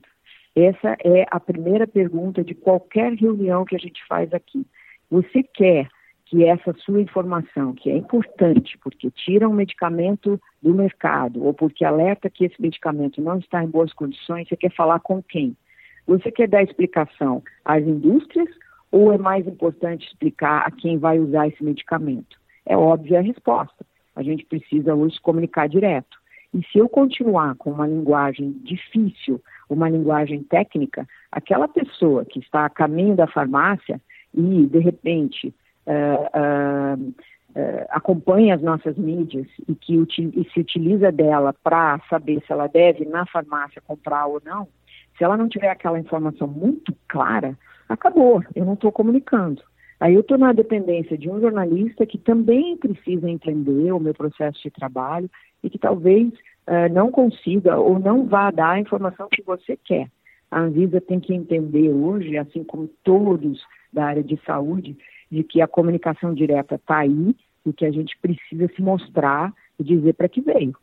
Essa 0.55 0.97
é 1.03 1.25
a 1.29 1.39
primeira 1.39 1.87
pergunta 1.87 2.43
de 2.43 2.53
qualquer 2.53 3.13
reunião 3.13 3.65
que 3.65 3.75
a 3.75 3.79
gente 3.79 4.05
faz 4.07 4.33
aqui. 4.33 4.65
Você 5.09 5.43
quer 5.43 5.87
que 6.29 6.45
essa 6.45 6.71
sua 6.85 7.01
informação, 7.01 7.73
que 7.73 7.89
é 7.89 7.97
importante, 7.97 8.77
porque 8.77 9.09
tira 9.09 9.49
um 9.49 9.53
medicamento 9.53 10.39
do 10.61 10.75
mercado, 10.75 11.43
ou 11.43 11.55
porque 11.55 11.83
alerta 11.83 12.29
que 12.29 12.45
esse 12.45 12.61
medicamento 12.61 13.19
não 13.19 13.39
está 13.39 13.63
em 13.63 13.67
boas 13.67 13.91
condições, 13.93 14.47
você 14.47 14.55
quer 14.55 14.71
falar 14.71 14.99
com 14.99 15.23
quem? 15.23 15.57
Você 16.05 16.31
quer 16.31 16.47
dar 16.47 16.61
explicação 16.61 17.41
às 17.65 17.83
indústrias 17.83 18.47
ou 18.91 19.11
é 19.11 19.17
mais 19.17 19.47
importante 19.47 20.07
explicar 20.07 20.67
a 20.67 20.71
quem 20.71 20.99
vai 20.99 21.19
usar 21.19 21.47
esse 21.47 21.63
medicamento? 21.63 22.39
É 22.63 22.77
óbvia 22.77 23.19
a 23.19 23.23
resposta. 23.23 23.83
A 24.15 24.21
gente 24.21 24.45
precisa 24.45 24.93
hoje 24.93 25.19
comunicar 25.21 25.67
direto. 25.67 26.19
E 26.53 26.63
se 26.65 26.77
eu 26.77 26.87
continuar 26.87 27.55
com 27.55 27.71
uma 27.71 27.87
linguagem 27.87 28.51
difícil, 28.63 29.41
uma 29.67 29.89
linguagem 29.89 30.43
técnica, 30.43 31.07
aquela 31.31 31.67
pessoa 31.67 32.23
que 32.23 32.39
está 32.39 32.65
a 32.65 32.69
caminho 32.69 33.15
da 33.15 33.25
farmácia 33.25 33.99
e, 34.33 34.65
de 34.67 34.79
repente, 34.79 35.53
uh, 35.89 36.95
uh, 36.95 37.85
acompanha 37.89 38.55
as 38.55 38.61
nossas 38.61 38.97
mídias 38.97 39.47
e 39.67 39.75
que 39.75 39.95
e 39.95 40.49
se 40.53 40.59
utiliza 40.59 41.11
dela 41.11 41.53
para 41.63 41.99
saber 42.09 42.41
se 42.45 42.51
ela 42.51 42.67
deve 42.67 43.05
na 43.05 43.25
farmácia 43.25 43.81
comprar 43.85 44.27
ou 44.27 44.41
não, 44.45 44.67
se 45.17 45.23
ela 45.23 45.35
não 45.35 45.49
tiver 45.49 45.69
aquela 45.69 45.99
informação 45.99 46.47
muito 46.47 46.95
clara, 47.07 47.57
acabou, 47.87 48.43
eu 48.55 48.65
não 48.65 48.73
estou 48.73 48.91
comunicando. 48.91 49.61
Aí 49.99 50.13
eu 50.13 50.21
estou 50.21 50.37
na 50.37 50.53
dependência 50.53 51.17
de 51.17 51.29
um 51.29 51.41
jornalista 51.41 52.05
que 52.05 52.17
também 52.17 52.77
precisa 52.77 53.29
entender 53.29 53.91
o 53.91 53.99
meu 53.99 54.13
processo 54.13 54.61
de 54.63 54.71
trabalho 54.71 55.29
e 55.61 55.69
que 55.69 55.77
talvez 55.77 56.29
uh, 56.29 56.93
não 56.93 57.11
consiga 57.11 57.77
ou 57.77 57.99
não 57.99 58.25
vá 58.25 58.49
dar 58.49 58.71
a 58.71 58.79
informação 58.79 59.27
que 59.29 59.41
você 59.41 59.75
quer. 59.75 60.09
A 60.49 60.61
Anvisa 60.61 61.01
tem 61.01 61.19
que 61.19 61.33
entender 61.33 61.89
hoje, 61.89 62.37
assim 62.37 62.63
como 62.63 62.89
todos 63.03 63.61
da 63.91 64.05
área 64.05 64.23
de 64.23 64.39
saúde, 64.45 64.97
de 65.31 65.43
que 65.43 65.61
a 65.61 65.67
comunicação 65.67 66.33
direta 66.33 66.75
está 66.75 66.99
aí 66.99 67.35
e 67.65 67.73
que 67.73 67.85
a 67.85 67.91
gente 67.91 68.17
precisa 68.21 68.67
se 68.75 68.81
mostrar 68.81 69.53
e 69.79 69.83
dizer 69.83 70.13
para 70.13 70.29
que 70.29 70.41
veio. 70.41 70.75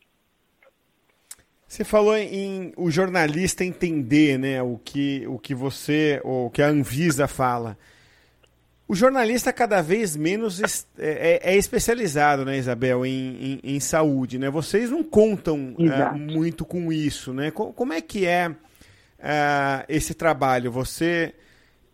Você 1.67 1.83
falou 1.83 2.15
em 2.15 2.71
o 2.77 2.89
jornalista 2.89 3.65
entender 3.65 4.39
né, 4.39 4.61
o, 4.63 4.79
que, 4.83 5.27
o 5.27 5.37
que 5.37 5.53
você, 5.53 6.21
o 6.23 6.49
que 6.49 6.61
a 6.61 6.67
Anvisa 6.67 7.27
fala. 7.27 7.77
O 8.87 8.95
jornalista 8.95 9.51
cada 9.51 9.81
vez 9.81 10.15
menos 10.15 10.61
é, 10.61 10.65
é, 10.97 11.53
é 11.53 11.57
especializado, 11.57 12.45
né, 12.45 12.57
Isabel, 12.57 13.05
em, 13.05 13.59
em, 13.61 13.75
em, 13.75 13.79
saúde, 13.81 14.39
né? 14.39 14.49
Vocês 14.49 14.89
não 14.89 15.03
contam 15.03 15.75
uh, 15.77 16.17
muito 16.17 16.63
com 16.63 16.89
isso, 16.89 17.33
né? 17.33 17.51
Como, 17.51 17.73
como 17.73 17.91
é 17.91 17.99
que 17.99 18.25
é 18.25 18.47
uh, 18.49 19.83
esse 19.89 20.13
trabalho? 20.13 20.71
Você 20.71 21.35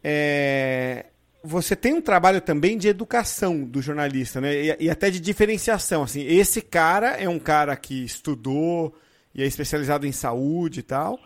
é, 0.04 1.08
você 1.44 1.76
tem 1.76 1.94
um 1.94 2.02
trabalho 2.02 2.40
também 2.40 2.78
de 2.78 2.88
educação 2.88 3.64
do 3.64 3.82
jornalista, 3.82 4.40
né? 4.40 4.54
E, 4.54 4.86
e, 4.86 4.90
até 4.90 5.10
de 5.10 5.20
diferenciação, 5.20 6.04
assim. 6.04 6.26
Esse 6.26 6.62
cara 6.62 7.18
é 7.18 7.28
um 7.28 7.40
cara 7.40 7.76
que 7.76 8.04
estudou 8.04 8.96
e 9.36 9.44
é 9.44 9.46
especializado 9.46 10.08
em 10.08 10.12
saúde 10.12 10.80
e 10.80 10.84
tal. 10.84 11.20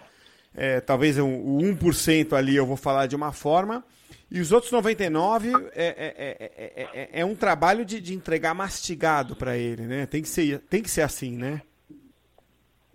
É, 0.56 0.82
talvez 0.82 1.20
um, 1.20 1.36
o 1.36 1.60
1% 1.60 2.34
ali 2.34 2.56
eu 2.56 2.66
vou 2.66 2.78
falar 2.78 3.06
de 3.06 3.16
uma 3.16 3.32
forma 3.32 3.84
e 4.30 4.42
os 4.42 4.52
outros 4.52 4.72
99 4.72 5.52
é, 5.74 5.86
é, 5.86 6.92
é, 6.94 7.10
é 7.22 7.26
um 7.26 7.36
trabalho 7.36 7.86
de, 7.86 8.02
de 8.02 8.14
entregar 8.14 8.54
mastigado 8.54 9.36
para 9.36 9.58
ele, 9.58 9.84
né? 9.84 10.06
Tem 10.06 10.22
que, 10.22 10.28
ser, 10.28 10.60
tem 10.70 10.82
que 10.82 10.90
ser 10.90 11.02
assim, 11.02 11.38
né? 11.38 11.62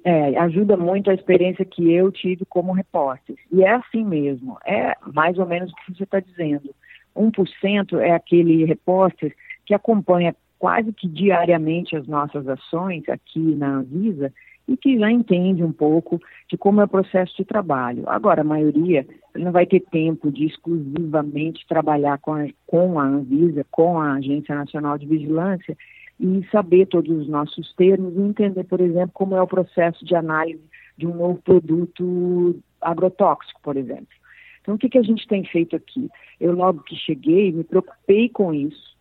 É, 0.05 0.37
ajuda 0.39 0.77
muito 0.77 1.11
a 1.11 1.15
experiência 1.15 1.65
que 1.65 1.91
eu 1.91 2.11
tive 2.11 2.45
como 2.45 2.73
repórter. 2.73 3.37
E 3.51 3.63
é 3.63 3.71
assim 3.71 4.05
mesmo, 4.05 4.59
é 4.67 4.95
mais 5.15 5.39
ou 5.39 5.47
menos 5.47 5.71
o 5.73 5.77
que 5.77 5.97
você 5.97 6.03
está 6.03 6.21
dizendo. 6.21 6.75
1% 7.17 7.99
é 7.99 8.13
aquele 8.13 8.65
repórter 8.65 9.35
que 9.65 9.75
acompanha 9.75 10.35
quase 10.59 10.93
que 10.93 11.09
diariamente 11.09 11.97
as 11.97 12.07
nossas 12.07 12.47
ações 12.47 13.09
aqui 13.09 13.41
na 13.57 13.79
Anvisa 13.79 14.33
e 14.69 14.77
que 14.77 14.99
já 14.99 15.11
entende 15.11 15.63
um 15.63 15.73
pouco 15.73 16.21
de 16.49 16.57
como 16.57 16.81
é 16.81 16.85
o 16.85 16.89
processo 16.89 17.37
de 17.37 17.45
trabalho. 17.45 18.05
Agora, 18.07 18.43
a 18.43 18.45
maioria 18.45 19.07
não 19.35 19.51
vai 19.51 19.67
ter 19.67 19.81
tempo 19.81 20.31
de 20.31 20.47
exclusivamente 20.47 21.67
trabalhar 21.67 22.19
com 22.19 22.35
a, 22.35 22.47
com 22.67 23.01
a 23.01 23.05
Anvisa, 23.05 23.67
com 23.71 23.99
a 23.99 24.15
Agência 24.15 24.55
Nacional 24.55 24.97
de 24.99 25.07
Vigilância 25.07 25.77
e 26.21 26.47
saber 26.53 26.87
todos 26.87 27.11
os 27.11 27.29
nossos 27.29 27.75
termos 27.75 28.15
e 28.15 28.21
entender, 28.21 28.65
por 28.65 28.81
exemplo, 28.81 29.11
como 29.13 29.35
é 29.35 29.43
o 29.43 29.47
processo 29.47 30.05
de 30.05 30.15
análise 30.15 30.63
de 30.97 31.07
um 31.07 31.15
novo 31.17 31.43
produto 31.43 32.57
agrotóxico, 32.81 33.61
por 33.63 33.77
exemplo. 33.77 34.22
Então, 34.63 34.77
o 34.77 34.79
que, 34.79 34.89
que 34.89 34.99
a 34.99 35.03
gente 35.03 35.27
tem 35.27 35.45
feito 35.45 35.77
aqui? 35.77 36.09
Eu, 36.41 36.55
logo 36.55 36.83
que 36.83 36.97
cheguei, 36.97 37.53
me 37.53 37.65
preocupei 37.65 38.29
com 38.29 38.55
isso, 38.55 38.97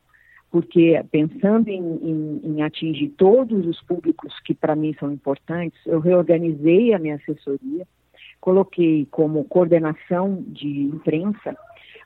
porque 0.50 1.01
pensando 1.12 1.70
em, 1.70 1.80
em, 1.80 2.41
em 2.44 2.62
atingir 2.63 3.10
todos 3.10 3.65
os 3.65 3.82
públicos 3.84 4.38
que 4.44 4.53
para 4.53 4.75
mim 4.75 4.94
são 5.00 5.12
importantes, 5.12 5.80
eu 5.86 6.00
reorganizei 6.00 6.94
a 6.94 7.00
minha 7.00 7.15
assessoria, 7.15 7.88
coloquei 8.39 9.08
como 9.12 9.46
coordenação 9.46 10.44
de 10.48 10.68
imprensa. 10.68 11.56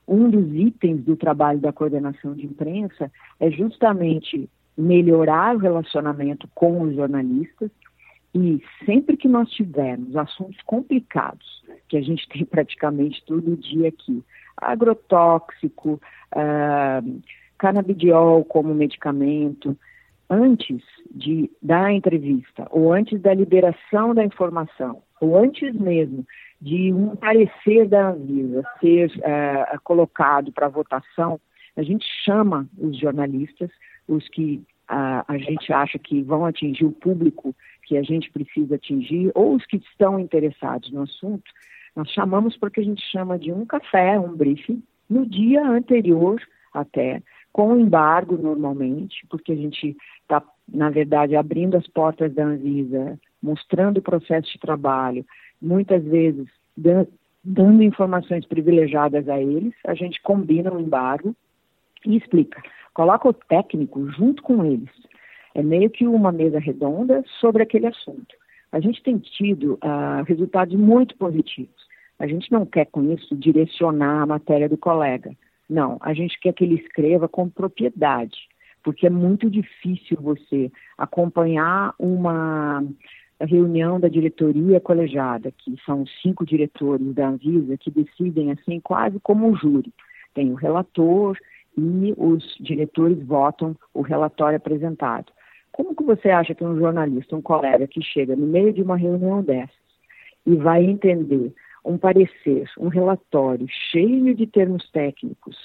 Um 0.08 0.30
dos 0.30 0.54
itens 0.54 1.02
do 1.04 1.16
trabalho 1.16 1.60
da 1.60 1.72
coordenação 1.72 2.36
de 2.36 2.46
imprensa 2.46 3.10
é 3.40 3.50
justamente 3.50 4.50
melhorar 4.78 5.56
o 5.56 5.60
relacionamento 5.60 6.48
com 6.54 6.82
os 6.82 6.94
jornalistas 6.94 7.72
e 8.36 8.62
sempre 8.86 9.16
que 9.16 9.30
nós 9.30 9.50
tivermos 9.52 10.14
assuntos 10.18 10.62
complicados, 10.66 11.64
que 11.88 11.96
a 11.96 12.02
gente 12.02 12.28
tem 12.30 12.44
praticamente 12.44 13.24
todo 13.26 13.56
dia 13.56 13.88
aqui, 13.88 14.22
agrotóxico, 14.58 16.02
uh, 16.34 17.22
canabidiol 17.58 18.44
como 18.44 18.76
medicamento, 18.76 19.78
antes 20.30 20.84
de 21.10 21.50
da 21.62 21.94
entrevista 21.94 22.68
ou 22.72 22.92
antes 22.92 23.22
da 23.22 23.34
liberação 23.34 24.14
da 24.14 24.26
informação 24.26 25.04
ou 25.22 25.38
antes 25.38 25.74
mesmo 25.74 26.26
de 26.60 26.92
um 26.92 27.16
parecer 27.16 27.88
da 27.88 28.10
Anvisa 28.10 28.64
ser 28.80 29.12
uh, 29.18 29.80
colocado 29.84 30.52
para 30.52 30.68
votação, 30.68 31.40
a 31.78 31.84
gente 31.84 32.06
chama 32.24 32.68
os 32.78 32.98
jornalistas, 32.98 33.70
os 34.08 34.28
que 34.30 34.64
uh, 34.90 35.24
a 35.28 35.38
gente 35.38 35.72
acha 35.72 36.00
que 36.00 36.24
vão 36.24 36.46
atingir 36.46 36.86
o 36.86 36.92
público 36.92 37.56
que 37.86 37.98
a 37.98 38.04
gente 38.04 38.32
precisa 38.32 38.76
atingir 38.76 39.32
ou 39.34 39.56
os 39.56 39.66
que 39.66 39.78
estão 39.78 40.20
interessados 40.20 40.92
no 40.92 41.04
assunto, 41.04 41.50
nós 41.96 42.10
chamamos 42.10 42.58
porque 42.58 42.82
a 42.82 42.84
gente 42.84 43.02
chama 43.12 43.40
de 43.40 43.52
um 43.52 43.66
café, 43.66 44.20
um 44.20 44.36
briefing, 44.36 44.84
no 45.10 45.26
dia 45.26 45.66
anterior 45.66 46.42
até 46.74 47.22
com 47.56 47.78
embargo 47.78 48.38
normalmente, 48.38 49.26
porque 49.30 49.54
a 49.54 49.56
gente 49.56 49.96
está, 50.22 50.44
na 50.68 50.90
verdade, 50.90 51.38
abrindo 51.38 51.78
as 51.78 51.88
portas 51.88 52.34
da 52.34 52.44
Anvisa, 52.44 53.18
mostrando 53.42 54.00
o 54.00 54.02
processo 54.02 54.52
de 54.52 54.60
trabalho, 54.60 55.26
muitas 55.62 56.04
vezes 56.04 56.50
dando 57.42 57.82
informações 57.82 58.46
privilegiadas 58.46 59.30
a 59.30 59.40
eles, 59.40 59.74
a 59.86 59.94
gente 59.94 60.22
combina 60.22 60.74
o 60.74 60.82
embargo 60.82 61.34
e 62.06 62.18
explica. 62.18 62.62
Coloca 62.94 63.30
o 63.30 63.34
técnico 63.34 64.06
junto 64.12 64.44
com 64.44 64.66
eles. 64.66 64.90
É 65.56 65.64
meio 65.64 65.90
que 65.90 66.06
uma 66.06 66.34
mesa 66.34 66.60
redonda 66.60 67.24
sobre 67.40 67.64
aquele 67.64 67.88
assunto. 67.88 68.36
A 68.74 68.82
gente 68.82 69.02
tem 69.02 69.18
tido 69.18 69.76
uh, 69.76 70.22
resultados 70.28 70.76
muito 70.76 71.16
positivos. 71.18 71.74
A 72.20 72.28
gente 72.28 72.52
não 72.52 72.66
quer 72.66 72.86
com 72.86 73.02
isso 73.14 73.34
direcionar 73.34 74.22
a 74.22 74.26
matéria 74.26 74.68
do 74.68 74.78
colega. 74.78 75.32
Não, 75.70 75.98
a 76.02 76.14
gente 76.14 76.38
quer 76.42 76.54
que 76.54 76.66
ele 76.66 76.76
escreva 76.76 77.30
com 77.30 77.50
propriedade, 77.50 78.38
porque 78.84 79.08
é 79.08 79.10
muito 79.10 79.50
difícil 79.50 80.18
você 80.20 80.70
acompanhar 80.98 81.96
uma 81.98 82.84
reunião 83.40 83.98
da 83.98 84.10
diretoria 84.10 84.82
colegiada, 84.82 85.52
que 85.52 85.74
são 85.86 86.06
cinco 86.22 86.46
diretores 86.46 87.14
da 87.14 87.30
Anvisa 87.30 87.78
que 87.78 87.90
decidem 87.90 88.52
assim 88.52 88.82
quase 88.82 89.20
como 89.22 89.48
um 89.48 89.56
júri. 89.56 89.94
Tem 90.34 90.52
o 90.52 90.56
relator 90.56 91.38
e 91.78 92.14
os 92.18 92.44
diretores 92.60 93.22
votam 93.26 93.76
o 93.94 94.02
relatório 94.02 94.58
apresentado. 94.58 95.32
Como 95.76 95.94
que 95.94 96.06
você 96.06 96.30
acha 96.30 96.56
que 96.56 96.64
um 96.64 96.80
jornalista, 96.80 97.36
um 97.36 97.42
colega 97.42 97.86
que 97.86 98.02
chega 98.02 98.34
no 98.34 98.48
meio 98.48 98.72
de 98.72 98.82
uma 98.82 98.96
reunião 98.96 99.44
dessas 99.44 99.76
e 100.46 100.56
vai 100.56 100.82
entender 100.86 101.54
um 101.84 101.98
parecer, 101.98 102.70
um 102.80 102.88
relatório 102.88 103.68
cheio 103.92 104.34
de 104.34 104.48
termos 104.48 104.90
técnicos, 104.92 105.58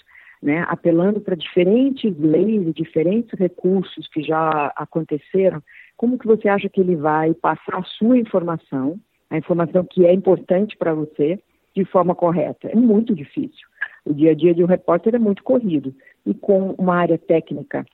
né, 0.43 0.67
apelando 0.69 1.21
para 1.21 1.37
diferentes 1.37 2.13
leis 2.19 2.67
e 2.67 2.73
diferentes 2.73 3.39
recursos 3.39 4.09
que 4.09 4.21
já 4.21 4.73
aconteceram, 4.75 5.63
como 5.97 6.19
que 6.19 6.27
você 6.27 6.49
acha 6.49 6.69
que 6.69 6.81
ele 6.81 6.97
vai 6.97 7.33
passar 7.33 7.77
a 7.77 7.85
sua 7.85 8.19
informação, 8.19 8.99
a 9.31 9.39
informação 9.39 9.87
que 9.89 10.05
é 10.05 10.13
importante 10.13 10.77
para 10.77 10.93
você, 10.93 11.39
de 11.73 11.85
forma 11.85 12.17
correta? 12.17 12.67
É 12.67 12.75
muito 12.75 13.15
difícil. 13.15 13.69
O 14.05 14.13
dia 14.13 14.33
a 14.33 14.35
dia 14.35 14.53
de 14.53 14.65
um 14.65 14.67
repórter 14.67 15.15
é 15.15 15.21
muito 15.21 15.45
corrido. 15.45 15.95
E 16.27 16.35
com 16.35 16.73
uma 16.73 16.97
área 16.97 17.17
técnica 17.17 17.87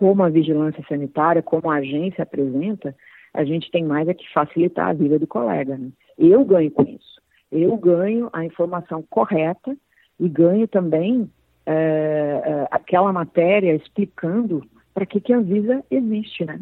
como 0.00 0.22
a 0.22 0.30
vigilância 0.30 0.82
sanitária, 0.88 1.42
como 1.42 1.70
a 1.70 1.76
agência 1.76 2.22
apresenta, 2.22 2.96
a 3.34 3.44
gente 3.44 3.70
tem 3.70 3.84
mais 3.84 4.08
é 4.08 4.14
que 4.14 4.26
facilitar 4.32 4.88
a 4.88 4.94
vida 4.94 5.18
do 5.18 5.26
colega. 5.26 5.76
Né? 5.76 5.90
Eu 6.18 6.42
ganho 6.42 6.70
com 6.70 6.84
isso 6.84 7.20
eu 7.50 7.76
ganho 7.76 8.30
a 8.32 8.44
informação 8.44 9.02
correta 9.02 9.76
e 10.18 10.28
ganho 10.28 10.68
também 10.68 11.30
é, 11.66 11.72
é, 11.72 12.68
aquela 12.70 13.12
matéria 13.12 13.74
explicando 13.74 14.64
para 14.94 15.04
que, 15.04 15.20
que 15.20 15.32
a 15.32 15.38
Anvisa 15.38 15.82
existe, 15.90 16.44
né? 16.44 16.60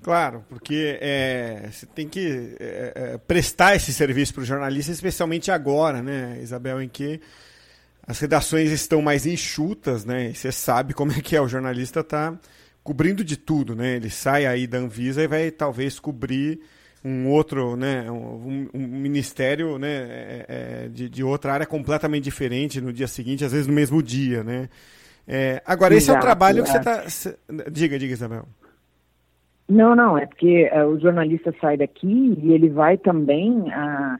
Claro, 0.00 0.44
porque 0.48 0.96
é, 1.00 1.68
você 1.70 1.84
tem 1.84 2.08
que 2.08 2.54
é, 2.60 2.92
é 2.94 3.18
prestar 3.18 3.74
esse 3.74 3.92
serviço 3.92 4.32
para 4.32 4.42
o 4.42 4.46
jornalista, 4.46 4.92
especialmente 4.92 5.50
agora, 5.50 6.00
né, 6.00 6.38
Isabel, 6.40 6.80
em 6.80 6.88
que 6.88 7.20
as 8.08 8.18
redações 8.18 8.70
estão 8.70 9.02
mais 9.02 9.26
enxutas, 9.26 10.06
né? 10.06 10.30
E 10.30 10.34
você 10.34 10.50
sabe 10.50 10.94
como 10.94 11.12
é 11.12 11.20
que 11.20 11.36
é, 11.36 11.40
o 11.42 11.46
jornalista 11.46 12.00
está 12.00 12.34
cobrindo 12.82 13.22
de 13.22 13.36
tudo, 13.36 13.76
né? 13.76 13.96
Ele 13.96 14.08
sai 14.08 14.46
aí 14.46 14.66
da 14.66 14.78
Anvisa 14.78 15.22
e 15.22 15.26
vai 15.26 15.50
talvez 15.50 16.00
cobrir 16.00 16.58
um 17.04 17.28
outro, 17.28 17.76
né, 17.76 18.10
um, 18.10 18.68
um 18.74 18.78
ministério, 18.78 19.78
né, 19.78 19.88
é, 19.88 20.46
é, 20.48 20.88
de, 20.88 21.08
de, 21.08 21.22
outra 21.22 21.52
área 21.52 21.64
completamente 21.64 22.24
diferente 22.24 22.80
no 22.80 22.92
dia 22.92 23.06
seguinte, 23.06 23.44
às 23.44 23.52
vezes 23.52 23.68
no 23.68 23.72
mesmo 23.72 24.02
dia, 24.02 24.42
né. 24.42 24.68
É, 25.26 25.62
agora, 25.64 25.94
Exato, 25.94 25.98
esse 25.98 26.10
é 26.10 26.18
o 26.18 26.20
trabalho 26.20 26.64
que 26.64 26.70
você 26.70 26.78
está... 26.78 27.04
É. 27.66 27.70
Diga, 27.70 27.98
diga, 27.98 28.12
Isabel. 28.12 28.46
Não, 29.68 29.94
não, 29.94 30.18
é 30.18 30.26
porque 30.26 30.68
uh, 30.74 30.86
o 30.86 30.98
jornalista 30.98 31.54
sai 31.60 31.76
daqui 31.76 32.36
e 32.42 32.52
ele 32.52 32.68
vai 32.68 32.98
também, 32.98 33.70
a, 33.72 34.16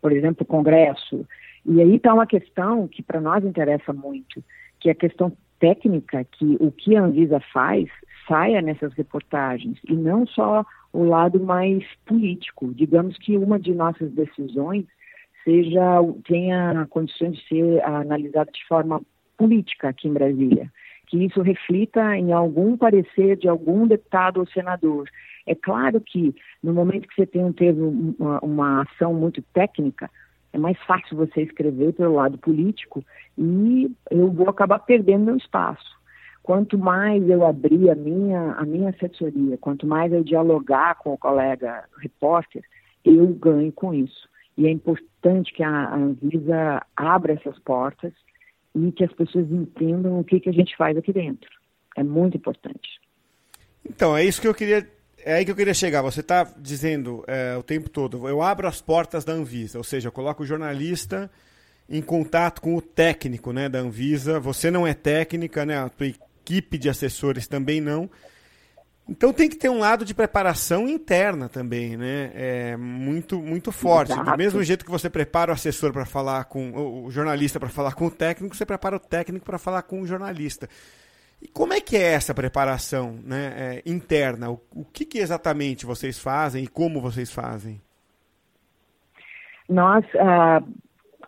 por 0.00 0.12
exemplo, 0.12 0.42
o 0.42 0.46
Congresso, 0.46 1.26
e 1.68 1.80
aí 1.80 1.96
está 1.96 2.14
uma 2.14 2.26
questão 2.26 2.86
que 2.86 3.02
para 3.02 3.20
nós 3.20 3.44
interessa 3.44 3.92
muito, 3.92 4.42
que 4.80 4.88
é 4.88 4.92
a 4.92 4.96
questão 4.96 5.32
técnica, 5.58 6.24
que 6.24 6.56
o 6.60 6.70
que 6.70 6.96
a 6.96 7.02
Anvisa 7.02 7.40
faz 7.52 7.88
saia 8.28 8.60
nessas 8.60 8.92
reportagens, 8.94 9.78
e 9.88 9.94
não 9.94 10.26
só 10.26 10.64
o 10.92 11.04
lado 11.04 11.40
mais 11.40 11.84
político. 12.04 12.72
Digamos 12.74 13.16
que 13.18 13.36
uma 13.36 13.58
de 13.58 13.74
nossas 13.74 14.10
decisões 14.12 14.84
seja 15.44 16.00
tenha 16.24 16.86
condições 16.90 17.36
de 17.36 17.48
ser 17.48 17.84
analisada 17.84 18.50
de 18.50 18.64
forma 18.66 19.00
política 19.36 19.88
aqui 19.88 20.08
em 20.08 20.12
Brasília, 20.12 20.72
que 21.06 21.24
isso 21.24 21.40
reflita 21.40 22.16
em 22.16 22.32
algum 22.32 22.76
parecer 22.76 23.36
de 23.36 23.48
algum 23.48 23.86
deputado 23.86 24.40
ou 24.40 24.46
senador. 24.46 25.08
É 25.46 25.54
claro 25.54 26.00
que 26.00 26.34
no 26.62 26.72
momento 26.72 27.06
que 27.06 27.14
você 27.14 27.26
tem 27.26 27.44
um 27.44 27.52
termo, 27.52 28.16
uma, 28.18 28.40
uma 28.40 28.82
ação 28.82 29.14
muito 29.14 29.40
técnica, 29.52 30.10
é 30.56 30.58
mais 30.58 30.78
fácil 30.84 31.18
você 31.18 31.42
escrever 31.42 31.92
pelo 31.92 32.14
lado 32.14 32.38
político 32.38 33.04
e 33.36 33.94
eu 34.10 34.30
vou 34.32 34.48
acabar 34.48 34.78
perdendo 34.78 35.26
meu 35.26 35.36
espaço. 35.36 35.94
Quanto 36.42 36.78
mais 36.78 37.28
eu 37.28 37.44
abrir 37.44 37.90
a 37.90 37.94
minha, 37.94 38.52
a 38.52 38.64
minha 38.64 38.88
assessoria, 38.88 39.58
quanto 39.58 39.86
mais 39.86 40.10
eu 40.12 40.24
dialogar 40.24 40.94
com 40.94 41.12
o 41.12 41.18
colega 41.18 41.84
repórter, 41.98 42.62
eu 43.04 43.26
ganho 43.34 43.70
com 43.70 43.92
isso. 43.92 44.28
E 44.56 44.66
é 44.66 44.70
importante 44.70 45.52
que 45.52 45.62
a 45.62 45.94
Anvisa 45.94 46.82
abra 46.96 47.34
essas 47.34 47.58
portas 47.58 48.14
e 48.74 48.90
que 48.92 49.04
as 49.04 49.12
pessoas 49.12 49.50
entendam 49.50 50.18
o 50.18 50.24
que, 50.24 50.40
que 50.40 50.48
a 50.48 50.54
gente 50.54 50.74
faz 50.76 50.96
aqui 50.96 51.12
dentro. 51.12 51.50
É 51.94 52.02
muito 52.02 52.38
importante. 52.38 52.98
Então, 53.84 54.16
é 54.16 54.24
isso 54.24 54.40
que 54.40 54.48
eu 54.48 54.54
queria. 54.54 54.88
É 55.26 55.34
aí 55.34 55.44
que 55.44 55.50
eu 55.50 55.56
queria 55.56 55.74
chegar. 55.74 56.02
Você 56.02 56.20
está 56.20 56.46
dizendo 56.56 57.24
é, 57.26 57.56
o 57.56 57.62
tempo 57.62 57.90
todo, 57.90 58.28
eu 58.28 58.40
abro 58.40 58.68
as 58.68 58.80
portas 58.80 59.24
da 59.24 59.32
Anvisa, 59.32 59.76
ou 59.76 59.82
seja, 59.82 60.06
eu 60.06 60.12
coloco 60.12 60.44
o 60.44 60.46
jornalista 60.46 61.28
em 61.90 62.00
contato 62.00 62.60
com 62.62 62.76
o 62.76 62.80
técnico 62.80 63.52
né, 63.52 63.68
da 63.68 63.80
Anvisa. 63.80 64.38
Você 64.38 64.70
não 64.70 64.86
é 64.86 64.94
técnica, 64.94 65.66
né? 65.66 65.78
A 65.78 65.88
tua 65.88 66.06
equipe 66.06 66.78
de 66.78 66.88
assessores 66.88 67.48
também 67.48 67.80
não. 67.80 68.08
Então 69.08 69.32
tem 69.32 69.48
que 69.48 69.56
ter 69.56 69.68
um 69.68 69.80
lado 69.80 70.04
de 70.04 70.14
preparação 70.14 70.88
interna 70.88 71.48
também, 71.48 71.96
né? 71.96 72.30
É 72.32 72.76
muito 72.76 73.42
muito 73.42 73.72
forte. 73.72 74.12
Exato. 74.12 74.30
Do 74.30 74.36
mesmo 74.36 74.62
jeito 74.62 74.84
que 74.84 74.90
você 74.92 75.10
prepara 75.10 75.50
o 75.50 75.54
assessor 75.54 75.92
para 75.92 76.06
falar 76.06 76.44
com 76.44 77.04
o 77.04 77.10
jornalista 77.10 77.58
para 77.58 77.68
falar 77.68 77.94
com 77.94 78.06
o 78.06 78.10
técnico, 78.12 78.54
você 78.54 78.64
prepara 78.64 78.94
o 78.94 79.00
técnico 79.00 79.44
para 79.44 79.58
falar 79.58 79.82
com 79.82 80.02
o 80.02 80.06
jornalista. 80.06 80.68
E 81.40 81.48
como 81.48 81.72
é 81.72 81.80
que 81.80 81.96
é 81.96 82.14
essa 82.14 82.34
preparação 82.34 83.18
né, 83.22 83.52
é, 83.56 83.82
interna? 83.86 84.50
O, 84.50 84.60
o 84.74 84.84
que, 84.84 85.04
que, 85.04 85.18
exatamente 85.18 85.84
vocês 85.84 86.18
fazem 86.18 86.64
e 86.64 86.68
como 86.68 87.00
vocês 87.00 87.30
fazem? 87.30 87.80
Nós, 89.68 90.04
ah, 90.18 90.62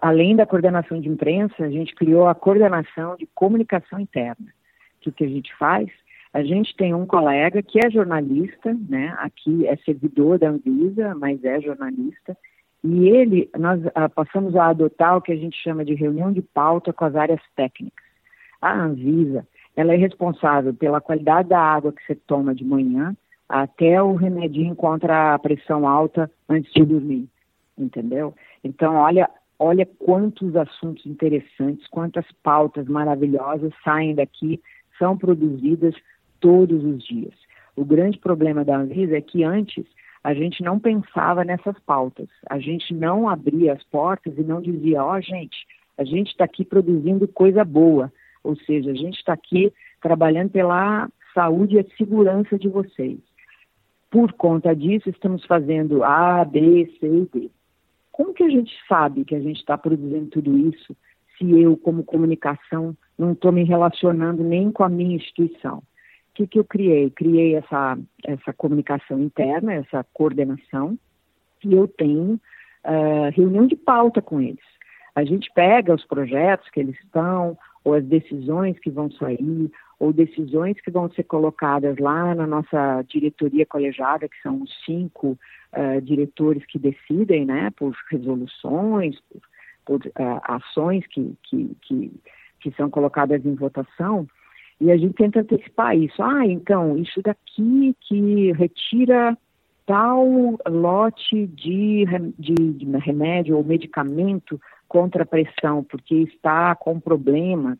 além 0.00 0.34
da 0.34 0.46
coordenação 0.46 1.00
de 1.00 1.08
imprensa, 1.08 1.64
a 1.64 1.70
gente 1.70 1.94
criou 1.94 2.26
a 2.26 2.34
coordenação 2.34 3.16
de 3.16 3.26
comunicação 3.34 4.00
interna. 4.00 4.46
Que 5.00 5.10
o 5.10 5.12
que 5.12 5.24
a 5.24 5.28
gente 5.28 5.54
faz? 5.56 5.88
A 6.32 6.42
gente 6.42 6.74
tem 6.76 6.94
um 6.94 7.06
colega 7.06 7.62
que 7.62 7.78
é 7.84 7.90
jornalista, 7.90 8.76
né? 8.88 9.14
Aqui 9.18 9.66
é 9.66 9.76
servidor 9.76 10.38
da 10.38 10.48
Anvisa, 10.48 11.14
mas 11.14 11.42
é 11.44 11.60
jornalista. 11.60 12.36
E 12.84 13.08
ele, 13.08 13.50
nós 13.58 13.80
ah, 13.94 14.08
passamos 14.08 14.54
a 14.54 14.68
adotar 14.68 15.16
o 15.16 15.22
que 15.22 15.32
a 15.32 15.36
gente 15.36 15.56
chama 15.62 15.84
de 15.84 15.94
reunião 15.94 16.32
de 16.32 16.42
pauta 16.42 16.92
com 16.92 17.04
as 17.04 17.14
áreas 17.16 17.40
técnicas. 17.56 18.04
A 18.60 18.72
Anvisa, 18.72 19.46
ela 19.78 19.94
é 19.94 19.96
responsável 19.96 20.74
pela 20.74 21.00
qualidade 21.00 21.50
da 21.50 21.60
água 21.60 21.92
que 21.92 22.04
você 22.04 22.16
toma 22.16 22.52
de 22.52 22.64
manhã, 22.64 23.16
até 23.48 24.02
o 24.02 24.16
remedinho 24.16 24.74
contra 24.74 25.34
a 25.34 25.38
pressão 25.38 25.86
alta 25.86 26.28
antes 26.48 26.72
de 26.72 26.84
dormir, 26.84 27.28
entendeu? 27.78 28.34
Então, 28.64 28.96
olha, 28.96 29.30
olha 29.56 29.86
quantos 29.86 30.56
assuntos 30.56 31.06
interessantes, 31.06 31.86
quantas 31.86 32.26
pautas 32.42 32.88
maravilhosas 32.88 33.72
saem 33.84 34.16
daqui, 34.16 34.60
são 34.98 35.16
produzidas 35.16 35.94
todos 36.40 36.84
os 36.84 37.00
dias. 37.06 37.34
O 37.76 37.84
grande 37.84 38.18
problema 38.18 38.64
da 38.64 38.76
Anvisa 38.76 39.16
é 39.16 39.20
que 39.20 39.44
antes 39.44 39.86
a 40.24 40.34
gente 40.34 40.60
não 40.60 40.80
pensava 40.80 41.44
nessas 41.44 41.78
pautas, 41.86 42.28
a 42.50 42.58
gente 42.58 42.92
não 42.92 43.28
abria 43.28 43.74
as 43.74 43.84
portas 43.84 44.36
e 44.36 44.42
não 44.42 44.60
dizia, 44.60 45.04
ó 45.04 45.16
oh, 45.16 45.20
gente, 45.20 45.56
a 45.96 46.02
gente 46.02 46.32
está 46.32 46.42
aqui 46.42 46.64
produzindo 46.64 47.28
coisa 47.28 47.64
boa, 47.64 48.12
ou 48.42 48.56
seja, 48.56 48.90
a 48.90 48.94
gente 48.94 49.18
está 49.18 49.32
aqui 49.32 49.72
trabalhando 50.00 50.50
pela 50.50 51.08
saúde 51.34 51.76
e 51.76 51.80
a 51.80 51.84
segurança 51.96 52.58
de 52.58 52.68
vocês. 52.68 53.18
Por 54.10 54.32
conta 54.32 54.74
disso, 54.74 55.08
estamos 55.10 55.44
fazendo 55.44 56.02
A, 56.02 56.44
B, 56.44 56.90
C 56.98 57.06
e 57.06 57.26
D. 57.26 57.50
Como 58.10 58.34
que 58.34 58.42
a 58.42 58.48
gente 58.48 58.72
sabe 58.88 59.24
que 59.24 59.34
a 59.34 59.40
gente 59.40 59.58
está 59.58 59.76
produzindo 59.76 60.26
tudo 60.26 60.56
isso 60.56 60.96
se 61.36 61.60
eu, 61.60 61.76
como 61.76 62.02
comunicação, 62.02 62.96
não 63.16 63.32
estou 63.32 63.52
me 63.52 63.62
relacionando 63.62 64.42
nem 64.42 64.72
com 64.72 64.82
a 64.82 64.88
minha 64.88 65.16
instituição? 65.16 65.78
O 65.78 65.82
que, 66.34 66.46
que 66.46 66.58
eu 66.58 66.64
criei? 66.64 67.10
Criei 67.10 67.54
essa, 67.54 67.98
essa 68.24 68.52
comunicação 68.52 69.20
interna, 69.20 69.74
essa 69.74 70.04
coordenação, 70.12 70.98
e 71.64 71.74
eu 71.74 71.86
tenho 71.86 72.40
uh, 72.84 73.30
reunião 73.32 73.66
de 73.66 73.76
pauta 73.76 74.22
com 74.22 74.40
eles. 74.40 74.64
A 75.14 75.24
gente 75.24 75.50
pega 75.52 75.94
os 75.94 76.04
projetos 76.04 76.68
que 76.70 76.80
eles 76.80 76.98
estão, 77.00 77.58
ou 77.84 77.94
as 77.94 78.04
decisões 78.04 78.78
que 78.78 78.90
vão 78.90 79.10
sair, 79.10 79.70
ou 79.98 80.12
decisões 80.12 80.80
que 80.80 80.90
vão 80.90 81.10
ser 81.10 81.24
colocadas 81.24 81.98
lá 81.98 82.34
na 82.34 82.46
nossa 82.46 83.02
diretoria 83.08 83.66
colegiada, 83.66 84.28
que 84.28 84.40
são 84.42 84.62
os 84.62 84.70
cinco 84.84 85.38
uh, 85.72 86.00
diretores 86.00 86.64
que 86.66 86.78
decidem, 86.78 87.44
né, 87.44 87.70
por 87.76 87.96
resoluções, 88.10 89.16
por, 89.28 89.40
por 89.84 90.06
uh, 90.06 90.40
ações 90.44 91.06
que, 91.06 91.34
que, 91.42 91.76
que, 91.82 92.12
que 92.60 92.70
são 92.72 92.88
colocadas 92.88 93.44
em 93.44 93.54
votação, 93.54 94.26
e 94.80 94.92
a 94.92 94.96
gente 94.96 95.14
tenta 95.14 95.40
antecipar 95.40 95.96
isso. 95.96 96.22
Ah, 96.22 96.46
então, 96.46 96.96
isso 96.96 97.20
daqui 97.20 97.96
que 98.00 98.52
retira 98.52 99.36
tal 99.86 100.56
lote 100.68 101.46
de, 101.48 102.04
de, 102.38 102.54
de 102.54 102.86
remédio 102.98 103.56
ou 103.56 103.64
medicamento 103.64 104.60
contra 104.88 105.22
a 105.22 105.26
pressão, 105.26 105.84
porque 105.84 106.14
está 106.14 106.74
com 106.74 106.98
problemas 106.98 107.78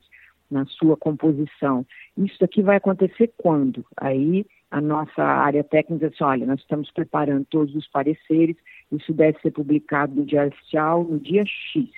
na 0.50 0.64
sua 0.66 0.96
composição. 0.96 1.84
Isso 2.16 2.42
aqui 2.44 2.62
vai 2.62 2.76
acontecer 2.76 3.32
quando? 3.36 3.84
Aí 3.96 4.46
a 4.70 4.80
nossa 4.80 5.22
área 5.22 5.64
técnica 5.64 6.08
diz 6.08 6.14
assim, 6.14 6.24
olha, 6.24 6.46
nós 6.46 6.60
estamos 6.60 6.90
preparando 6.90 7.46
todos 7.46 7.74
os 7.74 7.86
pareceres, 7.88 8.56
isso 8.92 9.12
deve 9.12 9.38
ser 9.40 9.50
publicado 9.50 10.14
no 10.14 10.24
Diário 10.24 10.52
Oficial 10.52 11.04
no 11.04 11.18
dia 11.18 11.44
X. 11.46 11.88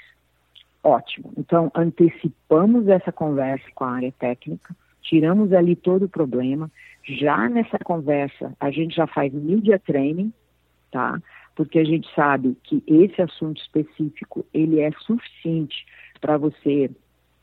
Ótimo. 0.82 1.32
Então, 1.37 1.70
antecipamos 1.74 2.88
essa 2.88 3.12
conversa 3.12 3.66
com 3.74 3.84
a 3.84 3.92
área 3.92 4.12
técnica, 4.12 4.74
tiramos 5.02 5.52
ali 5.52 5.76
todo 5.76 6.04
o 6.04 6.08
problema. 6.08 6.70
Já 7.02 7.48
nessa 7.48 7.78
conversa, 7.78 8.54
a 8.58 8.70
gente 8.70 8.94
já 8.94 9.06
faz 9.06 9.32
media 9.32 9.78
training, 9.78 10.32
tá? 10.90 11.20
Porque 11.54 11.78
a 11.78 11.84
gente 11.84 12.08
sabe 12.14 12.56
que 12.64 12.82
esse 12.86 13.20
assunto 13.20 13.60
específico, 13.60 14.44
ele 14.52 14.80
é 14.80 14.90
suficiente 14.92 15.84
para 16.20 16.36
você 16.36 16.90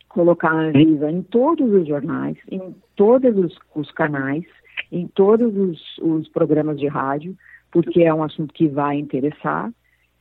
colocar 0.10 0.50
a 0.50 0.70
Anvisa 0.70 1.12
em 1.12 1.22
todos 1.22 1.72
os 1.72 1.88
jornais, 1.88 2.38
em 2.50 2.76
todos 2.96 3.38
os, 3.38 3.58
os 3.76 3.92
canais, 3.92 4.44
em 4.92 5.08
todos 5.08 5.56
os, 5.56 5.98
os, 6.00 6.28
programas 6.30 6.80
de 6.80 6.88
rádio, 6.88 7.38
porque 7.72 8.04
é 8.04 8.14
um 8.14 8.24
assunto 8.24 8.54
que 8.54 8.68
vai 8.68 8.98
interessar. 8.98 9.72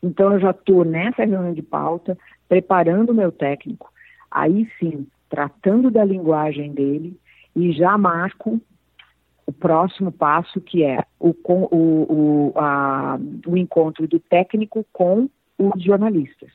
Então, 0.03 0.33
eu 0.33 0.41
já 0.41 0.51
estou 0.51 0.85
nessa 0.85 1.25
reunião 1.25 1.55
de 1.55 1.63
pauta, 1.63 2.19
preparando 2.49 3.11
o 3.11 3.15
meu 3.15 3.33
técnico, 3.33 3.91
aí 4.31 4.69
sim, 4.79 5.07
tratando 5.29 5.91
da 5.91 6.05
linguagem 6.05 6.73
dele 6.73 7.19
e 7.55 7.73
já 7.73 7.97
marco 7.97 8.61
próximo 9.59 10.13
passo, 10.13 10.61
que 10.61 10.85
é 10.85 11.05
o, 11.19 11.35
o, 11.45 11.73
o, 11.73 12.53
a, 12.57 13.19
o 13.47 13.57
encontro 13.57 14.07
do 14.07 14.19
técnico 14.19 14.85
com 14.93 15.29
os 15.59 15.83
jornalistas. 15.83 16.51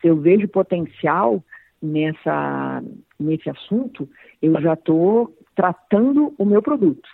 Se 0.00 0.08
eu 0.08 0.16
vejo 0.16 0.48
potencial, 0.48 1.42
nessa, 1.82 2.82
nesse 3.18 3.50
assunto, 3.50 4.08
eu 4.40 4.58
já 4.60 4.74
estou 4.74 5.36
tratando 5.54 6.32
o 6.38 6.44
meu 6.44 6.62
produto. 6.62 7.08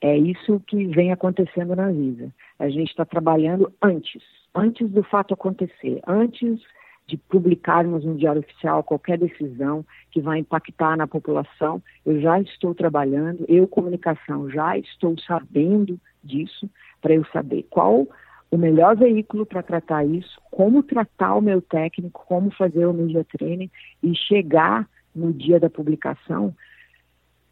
É 0.00 0.16
isso 0.16 0.62
que 0.66 0.86
vem 0.86 1.10
acontecendo 1.10 1.74
na 1.74 1.90
Visa. 1.90 2.32
A 2.58 2.68
gente 2.68 2.90
está 2.90 3.04
trabalhando 3.04 3.72
antes, 3.82 4.22
antes 4.54 4.88
do 4.90 5.02
fato 5.02 5.34
acontecer, 5.34 6.00
antes 6.06 6.60
de 7.06 7.16
publicarmos 7.16 8.04
no 8.04 8.16
Diário 8.16 8.40
Oficial 8.40 8.82
qualquer 8.82 9.18
decisão 9.18 9.84
que 10.10 10.20
vai 10.20 10.40
impactar 10.40 10.96
na 10.96 11.06
população. 11.06 11.80
Eu 12.04 12.20
já 12.20 12.40
estou 12.40 12.74
trabalhando, 12.74 13.44
eu, 13.48 13.66
comunicação, 13.68 14.50
já 14.50 14.76
estou 14.76 15.16
sabendo 15.20 16.00
disso, 16.22 16.68
para 17.00 17.14
eu 17.14 17.24
saber 17.26 17.64
qual 17.70 18.08
o 18.50 18.58
melhor 18.58 18.96
veículo 18.96 19.46
para 19.46 19.62
tratar 19.62 20.04
isso, 20.04 20.40
como 20.50 20.82
tratar 20.82 21.36
o 21.36 21.40
meu 21.40 21.60
técnico, 21.60 22.24
como 22.26 22.50
fazer 22.50 22.86
o 22.86 22.92
media 22.92 23.24
training 23.24 23.70
e 24.02 24.14
chegar 24.14 24.88
no 25.14 25.32
dia 25.32 25.60
da 25.60 25.70
publicação. 25.70 26.54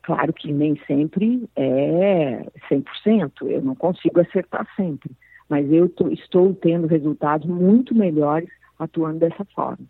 Claro 0.03 0.33
que 0.33 0.53
nem 0.53 0.77
sempre 0.87 1.49
é 1.57 2.45
100%, 2.69 3.49
eu 3.49 3.63
não 3.63 3.75
consigo 3.75 4.21
acertar 4.21 4.67
sempre, 4.77 5.11
mas 5.49 5.71
eu 5.73 5.91
estou 6.11 6.55
tendo 6.55 6.87
resultados 6.87 7.49
muito 7.49 7.95
melhores 7.95 8.49
atuando 8.85 9.19
dessa 9.19 9.45
forma. 9.55 9.87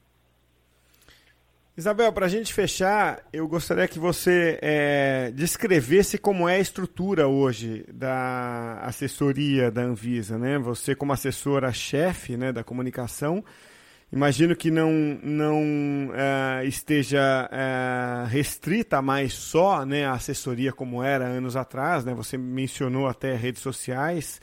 Isabel, 1.76 2.12
para 2.12 2.26
a 2.26 2.28
gente 2.28 2.54
fechar, 2.54 3.20
eu 3.33 3.48
gostaria 3.48 3.88
que 3.88 3.98
você 3.98 4.61
é, 4.62 5.33
descrevesse 5.35 6.16
como 6.16 6.48
é 6.48 6.54
a 6.54 6.61
estrutura 6.61 7.26
hoje 7.26 7.85
da 7.92 8.78
assessoria 8.83 9.72
da 9.72 9.83
Anvisa, 9.83 10.38
né? 10.38 10.57
Você 10.57 10.94
como 10.94 11.12
assessora-chefe 11.12 12.37
né, 12.37 12.52
da 12.52 12.62
comunicação, 12.62 13.44
imagino 14.12 14.54
que 14.54 14.70
não, 14.70 14.92
não 15.20 16.12
é, 16.14 16.64
esteja 16.64 17.48
é, 17.50 18.24
restrita 18.28 19.02
mais 19.02 19.35
só 19.35 19.85
né, 19.85 20.07
a 20.07 20.12
assessoria 20.12 20.72
como 20.72 21.02
era 21.02 21.24
anos 21.24 21.57
atrás, 21.57 22.04
né? 22.04 22.14
Você 22.14 22.38
mencionou 22.38 23.09
até 23.09 23.35
redes 23.35 23.61
sociais, 23.61 24.40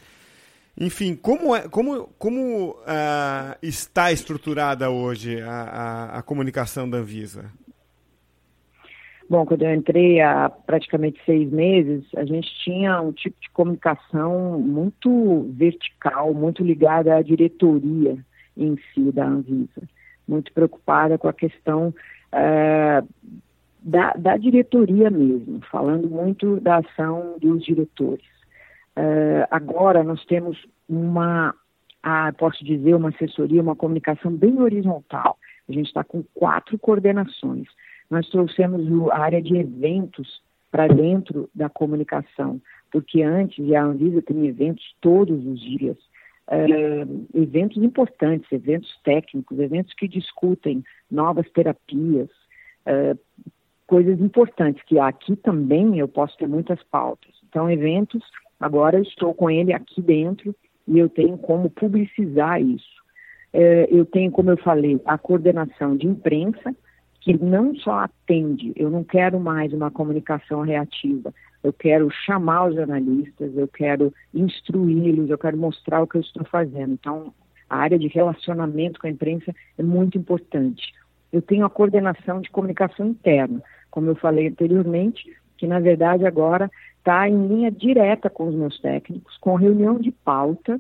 enfim, 0.82 1.16
como, 1.16 1.56
é, 1.56 1.70
como, 1.70 2.08
como 2.18 2.72
uh, 2.72 3.56
está 3.62 4.12
estruturada 4.12 4.90
hoje 4.90 5.40
a, 5.40 5.52
a, 5.52 6.18
a, 6.18 6.22
comunicação 6.24 6.90
da 6.90 6.98
Anvisa? 6.98 7.52
Bom, 9.30 9.46
quando 9.46 9.62
eu 9.62 9.76
entrei 9.76 10.20
há 10.22 10.50
praticamente 10.50 11.22
seis 11.24 11.52
meses, 11.52 12.04
a 12.18 12.26
gente 12.26 12.50
tinha 12.64 13.00
um 13.00 13.12
tipo 13.12 13.40
de 13.40 13.48
comunicação 13.52 14.60
muito 14.60 15.48
vertical, 15.54 16.34
muito 16.34 16.64
ligada 16.64 17.16
à 17.16 17.22
diretoria 17.22 18.18
em 18.58 18.76
si 18.92 19.12
da 19.12 19.28
Anvisa, 19.28 19.88
muito 20.28 20.52
preocupada 20.52 21.16
com 21.16 21.28
a 21.28 21.34
questão 21.34 21.94
uh, 22.34 23.08
da, 23.84 24.14
da 24.14 24.36
diretoria 24.36 25.12
mesmo, 25.12 25.62
falando 25.72 26.10
muito 26.10 26.60
da 26.60 26.78
ação 26.78 27.36
dos 27.40 27.64
diretores. 27.64 28.41
Uh, 28.98 29.48
agora 29.50 30.04
nós 30.04 30.24
temos 30.26 30.58
uma, 30.88 31.56
a, 32.04 32.32
posso 32.34 32.64
dizer, 32.64 32.94
uma 32.96 33.10
assessoria, 33.10 33.62
uma 33.62 33.76
comunicação 33.76 34.32
bem 34.32 34.60
horizontal. 34.62 35.38
A 35.70 35.72
gente 35.72 35.88
está 35.88 36.04
com 36.04 36.24
quatro 36.34 36.78
coordenações. 36.78 37.68
Nós 38.10 38.28
trouxemos 38.30 39.10
a 39.12 39.20
área 39.20 39.42
de 39.42 39.56
eventos 39.56 40.42
para 40.70 40.88
dentro 40.88 41.50
da 41.54 41.70
comunicação, 41.70 42.62
porque 42.92 43.22
antes 43.22 43.72
a 43.74 43.84
Anvisa 43.84 44.22
tem 44.22 44.48
eventos 44.48 44.84
todos 45.00 45.46
os 45.46 45.60
dias, 45.60 45.98
uh, 46.48 47.28
eventos 47.34 47.82
importantes, 47.82 48.52
eventos 48.52 48.90
técnicos, 49.04 49.60
eventos 49.60 49.94
que 49.94 50.08
discutem 50.08 50.84
novas 51.10 51.50
terapias, 51.52 52.30
uh, 52.86 53.18
coisas 53.88 54.20
importantes, 54.22 54.82
que 54.84 54.98
aqui 54.98 55.36
também 55.36 56.00
eu 56.00 56.08
posso 56.08 56.38
ter 56.38 56.48
muitas 56.48 56.82
pautas. 56.84 57.32
Então, 57.50 57.70
eventos, 57.70 58.24
agora 58.62 59.00
estou 59.00 59.34
com 59.34 59.50
ele 59.50 59.74
aqui 59.74 60.02
dentro 60.02 60.56
e 60.88 61.00
eu 61.00 61.10
tenho 61.10 61.38
como 61.38 61.70
publicizar 61.70 62.62
isso. 62.62 63.02
É, 63.52 63.88
eu 63.92 64.06
tenho, 64.06 64.32
como 64.32 64.52
eu 64.52 64.58
falei, 64.58 65.02
a 65.06 65.18
coordenação 65.18 65.98
de 65.98 66.08
imprensa, 66.08 66.74
que 67.20 67.34
não 67.34 67.76
só 67.76 68.00
atende, 68.00 68.72
eu 68.76 68.90
não 68.90 69.04
quero 69.04 69.40
mais 69.40 69.74
uma 69.74 69.92
comunicação 69.92 70.62
reativa, 70.62 71.34
eu 71.64 71.72
quero 71.72 72.10
chamar 72.10 72.70
os 72.70 72.76
jornalistas, 72.76 73.56
eu 73.56 73.68
quero 73.68 74.14
instruí-los, 74.34 75.30
eu 75.30 75.38
quero 75.38 75.58
mostrar 75.58 76.02
o 76.02 76.08
que 76.08 76.18
eu 76.18 76.22
estou 76.22 76.44
fazendo. 76.46 76.94
Então, 76.94 77.34
a 77.70 77.78
área 77.78 78.00
de 78.00 78.08
relacionamento 78.08 79.00
com 79.00 79.08
a 79.08 79.12
imprensa 79.12 79.54
é 79.78 79.84
muito 79.84 80.18
importante. 80.18 80.94
Eu 81.32 81.42
tenho 81.42 81.66
a 81.66 81.70
coordenação 81.70 82.42
de 82.42 82.50
comunicação 82.50 83.08
interna, 83.08 83.62
como 83.90 84.10
eu 84.10 84.16
falei 84.16 84.48
anteriormente, 84.48 85.24
que 85.58 85.68
na 85.68 85.80
verdade 85.80 86.26
agora 86.26 86.72
está 87.02 87.28
em 87.28 87.48
linha 87.48 87.72
direta 87.72 88.30
com 88.30 88.48
os 88.48 88.56
meus 88.56 88.80
técnicos, 88.80 89.36
com 89.38 89.56
reunião 89.56 90.00
de 90.00 90.12
pauta 90.12 90.80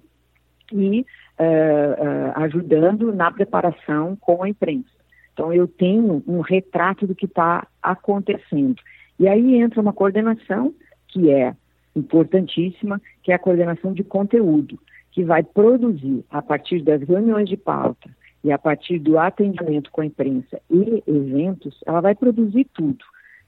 e 0.72 1.02
uh, 1.02 1.04
uh, 1.04 2.44
ajudando 2.44 3.12
na 3.12 3.32
preparação 3.32 4.16
com 4.16 4.44
a 4.44 4.50
imprensa. 4.50 4.90
Então 5.34 5.52
eu 5.52 5.68
tenho 5.68 6.24
um 6.28 6.40
retrato 6.42 7.08
do 7.08 7.16
que 7.16 7.26
está 7.26 7.68
acontecendo. 7.82 8.76
E 9.20 9.28
aí 9.28 9.56
entra 9.56 9.82
uma 9.82 9.94
coordenação 9.94 10.74
que 11.08 11.32
é 11.32 11.56
importantíssima, 11.96 13.02
que 13.24 13.32
é 13.32 13.36
a 13.36 13.40
coordenação 13.40 13.92
de 13.92 14.04
conteúdo 14.04 14.80
que 15.12 15.24
vai 15.24 15.44
produzir, 15.44 16.24
a 16.30 16.42
partir 16.42 16.82
das 16.84 17.02
reuniões 17.02 17.50
de 17.50 17.58
pauta 17.58 18.10
e 18.44 18.52
a 18.52 18.58
partir 18.58 18.98
do 18.98 19.18
atendimento 19.20 19.92
com 19.92 20.02
a 20.02 20.06
imprensa 20.06 20.62
e 20.70 21.04
eventos, 21.06 21.78
ela 21.86 22.00
vai 22.00 22.16
produzir 22.16 22.66
tudo, 22.74 23.04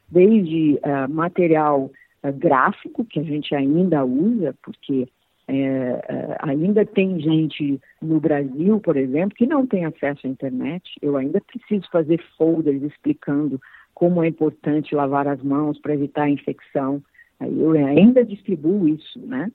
desde 0.09 0.79
uh, 0.83 1.09
material 1.09 1.89
gráfico, 2.31 3.05
que 3.05 3.19
a 3.19 3.23
gente 3.23 3.53
ainda 3.53 4.03
usa, 4.05 4.55
porque 4.63 5.07
é, 5.47 6.37
ainda 6.39 6.85
tem 6.85 7.19
gente 7.19 7.79
no 8.01 8.19
Brasil, 8.19 8.79
por 8.79 8.95
exemplo, 8.95 9.35
que 9.35 9.45
não 9.45 9.67
tem 9.67 9.85
acesso 9.85 10.25
à 10.25 10.29
internet. 10.29 10.83
Eu 11.01 11.17
ainda 11.17 11.41
preciso 11.41 11.89
fazer 11.91 12.23
folders 12.37 12.81
explicando 12.81 13.59
como 13.93 14.23
é 14.23 14.27
importante 14.27 14.95
lavar 14.95 15.27
as 15.27 15.41
mãos 15.41 15.79
para 15.79 15.93
evitar 15.93 16.23
a 16.23 16.29
infecção. 16.29 17.01
Eu 17.39 17.71
ainda 17.71 18.23
distribuo 18.23 18.87
isso, 18.87 19.19
né? 19.19 19.51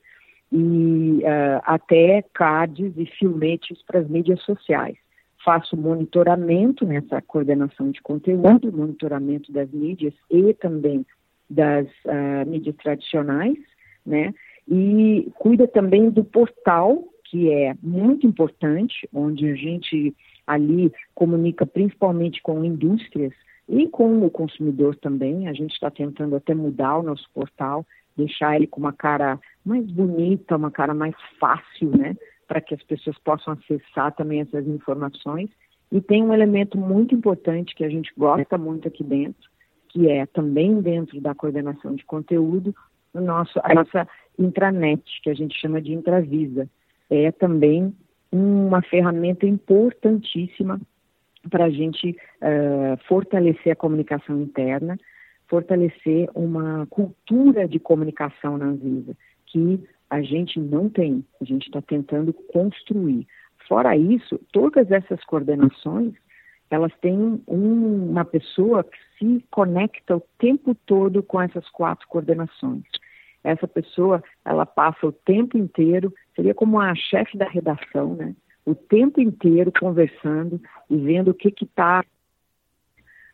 e 0.53 1.21
uh, 1.23 1.61
até 1.65 2.23
cards 2.33 2.93
e 2.97 3.07
filmetes 3.07 3.83
para 3.83 4.01
as 4.01 4.09
mídias 4.09 4.41
sociais. 4.43 4.97
Faço 5.45 5.77
monitoramento 5.77 6.85
nessa 6.85 7.23
coordenação 7.23 7.91
de 7.91 8.01
conteúdo, 8.03 8.73
monitoramento 8.73 9.53
das 9.53 9.71
mídias 9.71 10.15
e 10.31 10.53
também 10.55 11.07
das 11.49 11.87
uh, 12.05 12.49
mídias 12.49 12.77
tradicionais, 12.77 13.59
né? 14.05 14.35
E 14.67 15.31
cuida 15.39 15.67
também 15.67 16.11
do 16.11 16.23
portal, 16.25 17.05
que 17.25 17.51
é 17.51 17.75
muito 17.83 18.27
importante, 18.27 19.09
onde 19.13 19.49
a 19.49 19.55
gente 19.55 20.15
ali 20.47 20.93
comunica 21.15 21.65
principalmente 21.67 22.43
com 22.43 22.65
indústrias 22.65 23.33
e 23.69 23.87
com 23.89 24.25
o 24.25 24.31
consumidor 24.31 24.97
também. 24.97 25.49
A 25.49 25.53
gente 25.53 25.73
está 25.73 25.91
tentando 25.91 26.37
até 26.37 26.55
mudar 26.55 26.99
o 26.99 27.03
nosso 27.03 27.29
portal 27.35 27.85
deixar 28.19 28.57
ele 28.57 28.67
com 28.67 28.81
uma 28.81 28.93
cara 28.93 29.39
mais 29.65 29.87
bonita, 29.87 30.57
uma 30.57 30.71
cara 30.71 30.93
mais 30.93 31.15
fácil, 31.39 31.97
né? 31.97 32.17
Para 32.49 32.61
que 32.61 32.75
as 32.75 32.83
pessoas 32.83 33.17
possam 33.19 33.55
acessar 33.55 34.13
também 34.15 34.41
essas 34.41 34.67
informações. 34.67 35.49
E 35.93 36.01
tem 36.01 36.23
um 36.23 36.35
elemento 36.35 36.77
muito 36.77 37.15
importante 37.15 37.75
que 37.75 37.85
a 37.85 37.89
gente 37.89 38.13
gosta 38.17 38.59
muito 38.59 38.89
aqui 38.89 39.05
dentro, 39.05 39.49
que 39.89 40.09
é 40.09 40.27
também 40.27 40.81
dentro 40.81 41.21
da 41.21 41.35
coordenação 41.35 41.95
de 41.95 42.05
conteúdo, 42.05 42.75
o 43.13 43.21
nosso, 43.21 43.59
a 43.63 43.75
nossa 43.75 44.07
intranet, 44.39 45.03
que 45.23 45.31
a 45.31 45.35
gente 45.35 45.59
chama 45.59 45.81
de 45.81 45.93
intravisa. 45.93 46.69
É 47.11 47.33
também 47.33 47.95
uma 48.31 48.83
ferramenta 48.83 49.47
importantíssima 49.47 50.81
para 51.51 51.67
a 51.67 51.71
gente 51.71 52.11
uh, 52.11 52.97
fortalecer 53.07 53.73
a 53.73 53.77
comunicação 53.77 54.41
interna, 54.41 54.99
fortalecer 55.47 56.29
uma 56.35 56.87
cultura 56.91 57.67
de 57.67 57.79
comunicação 57.79 58.59
na 58.59 58.67
Anvisa, 58.67 59.17
que 59.47 59.83
a 60.11 60.21
gente 60.21 60.61
não 60.61 60.89
tem, 60.89 61.25
a 61.41 61.45
gente 61.45 61.67
está 61.67 61.81
tentando 61.81 62.33
construir. 62.33 63.27
Fora 63.67 63.97
isso, 63.97 64.39
todas 64.53 64.91
essas 64.91 65.23
coordenações, 65.25 66.15
elas 66.71 66.93
têm 67.01 67.43
um, 67.47 68.11
uma 68.11 68.25
pessoa 68.25 68.85
que 68.85 68.99
se 69.19 69.45
conecta 69.51 70.17
o 70.17 70.23
tempo 70.39 70.75
todo 70.87 71.23
com 71.23 71.41
essas 71.41 71.69
quatro 71.71 72.07
coordenações. 72.09 72.85
Essa 73.43 73.67
pessoa, 73.67 74.23
ela 74.45 74.67
passa 74.67 75.07
o 75.07 75.13
tempo 75.13 75.57
inteiro, 75.57 76.13
seria 76.35 76.55
como 76.55 76.81
a 76.81 76.95
chefe 76.95 77.39
da 77.39 77.49
redação, 77.49 78.15
né? 78.15 78.35
O 78.67 78.75
tempo 78.75 79.21
inteiro 79.21 79.73
conversando 79.79 80.61
e 80.91 80.97
vendo 80.97 81.31
o 81.31 81.35
que 81.35 81.55
está 81.65 82.05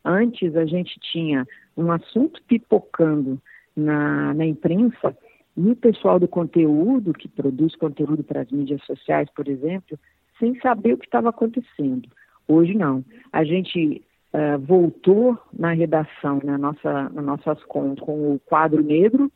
Antes 0.04 0.54
a 0.54 0.66
gente 0.66 1.00
tinha 1.00 1.46
um 1.74 1.90
assunto 1.90 2.42
pipocando 2.46 3.40
na, 3.74 4.34
na 4.34 4.44
imprensa 4.44 5.16
e 5.56 5.70
o 5.70 5.76
pessoal 5.76 6.20
do 6.20 6.28
conteúdo, 6.28 7.14
que 7.14 7.28
produz 7.28 7.74
conteúdo 7.76 8.22
para 8.22 8.42
as 8.42 8.50
mídias 8.50 8.84
sociais, 8.84 9.30
por 9.34 9.48
exemplo, 9.48 9.98
sem 10.38 10.60
saber 10.60 10.92
o 10.92 10.98
que 10.98 11.06
estava 11.06 11.30
acontecendo. 11.30 12.08
Hoje 12.46 12.74
não. 12.74 13.04
A 13.32 13.44
gente 13.44 14.02
uh, 14.32 14.58
voltou 14.58 15.38
na 15.52 15.72
redação, 15.72 16.40
na 16.44 16.58
nossa, 16.58 17.08
nas 17.10 17.24
nossas 17.24 17.62
contas, 17.64 18.04
com 18.04 18.34
o 18.34 18.40
quadro 18.40 18.82
negro, 18.82 19.30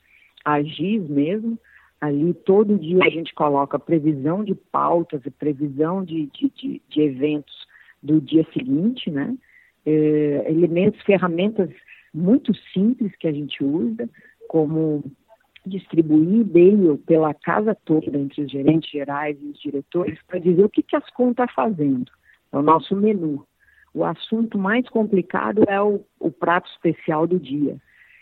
a 0.44 0.62
GIS 0.62 1.08
mesmo. 1.08 1.58
Ali 2.00 2.32
todo 2.32 2.78
dia 2.78 3.02
a 3.04 3.10
gente 3.10 3.34
coloca 3.34 3.78
previsão 3.78 4.44
de 4.44 4.54
pautas 4.54 5.20
e 5.26 5.30
previsão 5.30 6.04
de, 6.04 6.26
de, 6.26 6.48
de, 6.50 6.82
de 6.88 7.00
eventos 7.00 7.66
do 8.00 8.20
dia 8.20 8.46
seguinte, 8.52 9.10
né? 9.10 9.36
eh, 9.88 10.44
elementos, 10.46 11.00
ferramentas 11.02 11.70
muito 12.12 12.54
simples 12.72 13.14
que 13.16 13.26
a 13.26 13.32
gente 13.32 13.62
usa, 13.64 14.08
como 14.48 15.02
distribuir 15.64 16.40
e-mail 16.40 16.98
pela 16.98 17.32
casa 17.34 17.74
toda, 17.84 18.16
entre 18.16 18.42
os 18.42 18.50
gerentes 18.50 18.90
gerais 18.90 19.36
e 19.40 19.46
os 19.46 19.60
diretores, 19.60 20.18
para 20.26 20.38
dizer 20.38 20.64
o 20.64 20.68
que, 20.68 20.82
que 20.82 20.96
as 20.96 21.08
contas 21.10 21.48
estão 21.48 21.64
tá 21.64 21.70
fazendo. 21.70 22.10
É 22.52 22.56
o 22.56 22.62
nosso 22.62 22.96
menu. 22.96 23.44
O 23.94 24.04
assunto 24.04 24.58
mais 24.58 24.88
complicado 24.88 25.64
é 25.66 25.80
o, 25.80 26.04
o 26.20 26.30
prato 26.30 26.68
especial 26.70 27.26
do 27.26 27.38
dia, 27.38 27.76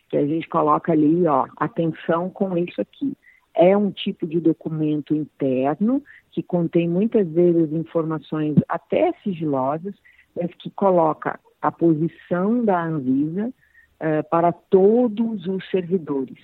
que 0.09 0.17
a 0.17 0.27
gente 0.27 0.49
coloca 0.49 0.93
ali, 0.93 1.27
ó, 1.27 1.47
atenção 1.57 2.31
com 2.31 2.57
isso 2.57 2.81
aqui. 2.81 3.17
É 3.55 3.77
um 3.77 3.91
tipo 3.91 4.27
de 4.27 4.39
documento 4.39 5.15
interno 5.15 6.03
que 6.31 6.43
contém 6.43 6.89
muitas 6.89 7.27
vezes 7.29 7.73
informações 7.73 8.57
até 8.69 9.13
sigilosas, 9.25 9.95
mas 10.35 10.55
que 10.55 10.71
coloca 10.71 11.41
a 11.61 11.73
posição 11.73 12.65
da 12.65 12.85
Anvisa 12.85 13.49
uh, 13.49 14.29
para 14.31 14.53
todos 14.53 15.47
os 15.47 15.69
servidores, 15.71 16.39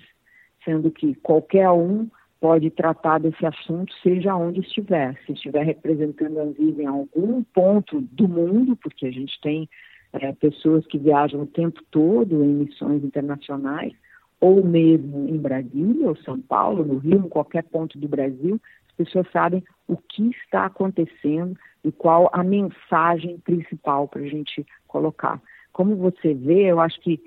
sendo 0.64 0.90
que 0.90 1.14
qualquer 1.16 1.70
um 1.70 2.08
pode 2.42 2.70
tratar 2.70 3.20
desse 3.20 3.46
assunto, 3.46 3.94
seja 4.02 4.34
onde 4.34 4.58
estiver. 4.58 5.16
Se 5.24 5.32
estiver 5.32 5.64
representando 5.64 6.40
a 6.40 6.42
Anvisa 6.42 6.82
em 6.82 6.86
algum 6.86 7.44
ponto 7.44 8.00
do 8.00 8.28
mundo, 8.28 8.74
porque 8.74 9.06
a 9.06 9.12
gente 9.12 9.40
tem 9.40 9.68
é, 10.12 10.32
pessoas 10.32 10.84
que 10.88 10.98
viajam 10.98 11.42
o 11.42 11.46
tempo 11.46 11.80
todo 11.92 12.44
em 12.44 12.48
missões 12.48 13.04
internacionais, 13.04 13.92
ou 14.40 14.64
mesmo 14.64 15.28
em 15.28 15.38
Brasília, 15.38 16.08
ou 16.08 16.16
São 16.16 16.40
Paulo, 16.40 16.84
no 16.84 16.98
Rio, 16.98 17.24
em 17.24 17.28
qualquer 17.28 17.62
ponto 17.62 17.96
do 17.96 18.08
Brasil, 18.08 18.60
as 18.88 18.96
pessoas 18.96 19.30
sabem 19.30 19.62
o 19.86 19.96
que 19.96 20.30
está 20.30 20.66
acontecendo 20.66 21.56
e 21.84 21.92
qual 21.92 22.28
a 22.32 22.42
mensagem 22.42 23.38
principal 23.38 24.08
para 24.08 24.22
a 24.22 24.26
gente 24.26 24.66
colocar. 24.88 25.40
Como 25.72 25.94
você 25.94 26.34
vê, 26.34 26.64
eu 26.64 26.80
acho 26.80 27.00
que 27.02 27.20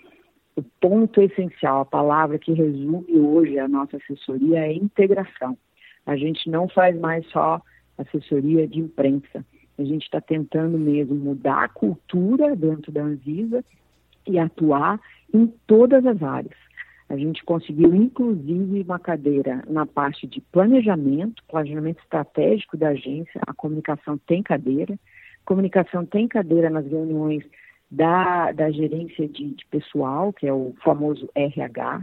o 0.55 0.63
ponto 0.63 1.21
essencial, 1.21 1.81
a 1.81 1.85
palavra 1.85 2.39
que 2.39 2.53
resume 2.53 3.05
hoje 3.13 3.59
a 3.59 3.67
nossa 3.67 3.97
assessoria 3.97 4.59
é 4.59 4.73
integração. 4.73 5.57
A 6.05 6.15
gente 6.15 6.49
não 6.49 6.67
faz 6.67 6.97
mais 6.97 7.27
só 7.27 7.61
assessoria 7.97 8.67
de 8.67 8.79
imprensa. 8.79 9.45
A 9.77 9.83
gente 9.83 10.03
está 10.03 10.21
tentando 10.21 10.77
mesmo 10.77 11.15
mudar 11.15 11.63
a 11.63 11.69
cultura 11.69 12.55
dentro 12.55 12.91
da 12.91 13.01
Anvisa 13.01 13.63
e 14.25 14.39
atuar 14.39 14.99
em 15.33 15.47
todas 15.67 16.05
as 16.05 16.21
áreas. 16.23 16.55
A 17.09 17.17
gente 17.17 17.43
conseguiu, 17.43 17.93
inclusive, 17.93 18.81
uma 18.81 18.97
cadeira 18.97 19.63
na 19.67 19.85
parte 19.85 20.25
de 20.25 20.41
planejamento, 20.41 21.43
planejamento 21.47 22.01
estratégico 22.01 22.77
da 22.77 22.89
agência, 22.89 23.39
a 23.45 23.53
comunicação 23.53 24.17
tem 24.17 24.41
cadeira, 24.41 24.97
comunicação 25.45 26.05
tem 26.05 26.27
cadeira 26.27 26.69
nas 26.69 26.85
reuniões 26.87 27.43
da, 27.89 28.51
da 28.51 28.71
gerência 28.71 29.27
de, 29.27 29.55
de 29.55 29.65
pessoal, 29.67 30.33
que 30.33 30.47
é 30.47 30.53
o 30.53 30.73
famoso 30.83 31.29
RH, 31.35 32.01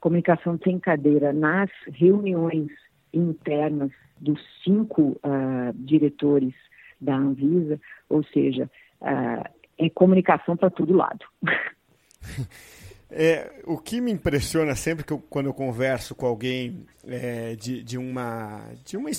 comunicação 0.00 0.58
tem 0.58 0.78
cadeira 0.78 1.32
nas 1.32 1.70
reuniões 1.86 2.68
internas 3.12 3.90
dos 4.20 4.40
cinco 4.62 5.18
uh, 5.24 5.72
diretores 5.74 6.54
da 7.00 7.16
Anvisa, 7.16 7.80
ou 8.08 8.22
seja, 8.24 8.70
uh, 9.00 9.48
é 9.78 9.90
comunicação 9.90 10.56
para 10.56 10.70
todo 10.70 10.94
lado. 10.94 11.24
É, 13.14 13.52
o 13.64 13.76
que 13.76 14.00
me 14.00 14.10
impressiona 14.10 14.74
sempre 14.74 15.04
que 15.04 15.12
eu, 15.12 15.18
quando 15.18 15.44
eu 15.44 15.52
converso 15.52 16.14
com 16.14 16.24
alguém 16.24 16.86
é, 17.06 17.54
de, 17.56 17.82
de, 17.82 17.98
uma, 17.98 18.62
de, 18.86 18.96
uma 18.96 19.10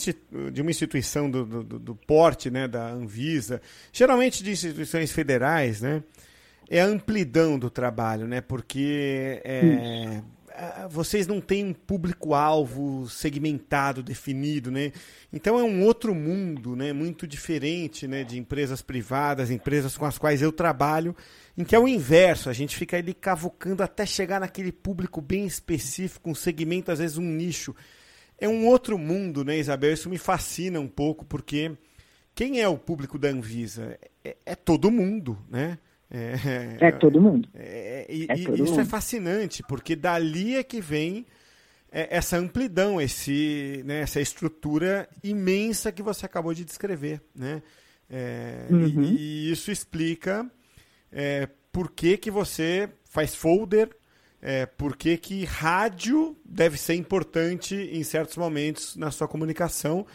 de 0.51 0.61
uma 0.63 0.71
instituição 0.71 1.29
do, 1.29 1.45
do, 1.45 1.79
do, 1.79 1.95
porte 1.95 2.49
né, 2.49 2.67
da 2.67 2.89
Anvisa, 2.89 3.61
geralmente 3.91 4.43
de 4.43 4.49
instituições 4.49 5.11
federais, 5.11 5.81
né, 5.81 6.01
é 6.67 6.81
a 6.81 6.85
amplidão 6.87 7.59
do 7.59 7.69
trabalho, 7.69 8.25
né, 8.25 8.41
porque 8.41 9.39
é, 9.45 10.23
vocês 10.89 11.27
não 11.27 11.39
têm 11.39 11.65
um 11.65 11.73
público-alvo 11.73 13.07
segmentado, 13.09 14.03
definido, 14.03 14.71
né? 14.71 14.91
Então 15.31 15.59
é 15.59 15.63
um 15.63 15.83
outro 15.83 16.13
mundo, 16.13 16.75
né? 16.75 16.93
Muito 16.93 17.25
diferente, 17.25 18.07
né? 18.07 18.23
De 18.23 18.37
empresas 18.37 18.81
privadas, 18.81 19.49
empresas 19.49 19.97
com 19.97 20.05
as 20.05 20.17
quais 20.17 20.41
eu 20.41 20.51
trabalho, 20.51 21.15
em 21.57 21.63
que 21.63 21.75
é 21.75 21.79
o 21.79 21.87
inverso, 21.87 22.49
a 22.49 22.53
gente 22.53 22.75
fica 22.75 22.97
ali 22.97 23.13
cavucando 23.13 23.83
até 23.83 24.05
chegar 24.05 24.39
naquele 24.39 24.71
público 24.71 25.21
bem 25.21 25.45
específico, 25.45 26.29
um 26.29 26.35
segmento, 26.35 26.91
às 26.91 26.99
vezes 26.99 27.17
um 27.17 27.29
nicho. 27.29 27.75
É 28.39 28.49
um 28.49 28.65
outro 28.67 28.97
mundo, 28.97 29.45
né, 29.45 29.57
Isabel? 29.57 29.93
Isso 29.93 30.09
me 30.09 30.17
fascina 30.17 30.79
um 30.79 30.87
pouco, 30.87 31.23
porque 31.23 31.71
quem 32.33 32.59
é 32.59 32.67
o 32.67 32.77
público 32.77 33.19
da 33.19 33.29
Anvisa? 33.29 33.97
É, 34.23 34.35
é 34.45 34.55
todo 34.55 34.89
mundo, 34.89 35.37
né? 35.47 35.77
É, 36.09 36.87
é 36.87 36.91
todo 36.91 37.21
mundo. 37.21 37.47
É, 37.53 38.07
e, 38.09 38.23
é 38.23 38.35
todo 38.35 38.55
isso 38.55 38.73
é 38.73 38.77
mundo. 38.77 38.81
é 38.81 38.85
fascinante, 38.85 39.63
porque 39.63 39.95
dali 39.95 40.55
é 40.55 40.63
que 40.63 40.81
vem 40.81 41.25
é, 41.91 42.17
essa 42.17 42.37
amplidão, 42.37 42.99
esse, 42.99 43.83
né, 43.85 44.01
essa 44.01 44.19
estrutura 44.19 45.07
imensa 45.23 45.91
que 45.91 46.01
você 46.01 46.25
acabou 46.25 46.53
de 46.53 46.65
descrever. 46.65 47.21
Né? 47.35 47.61
Uhum. 48.69 49.03
e, 49.03 49.47
e, 49.47 49.51
isso 49.51 49.71
explica 49.71 50.49
é, 51.13 51.47
por 51.71 51.91
que, 51.91 52.17
que 52.17 52.31
você 52.31 52.89
faz 53.05 53.35
folder, 53.35 53.89
é, 54.41 54.65
por 54.65 54.97
que, 54.97 55.17
que 55.17 55.45
rádio 55.45 56.35
deve 56.43 56.77
ser 56.77 56.95
importante 56.95 57.75
em 57.75 58.03
certos 58.03 58.35
momentos 58.35 58.95
na 58.97 59.11
sua 59.11 59.27
comunicação, 59.27 60.05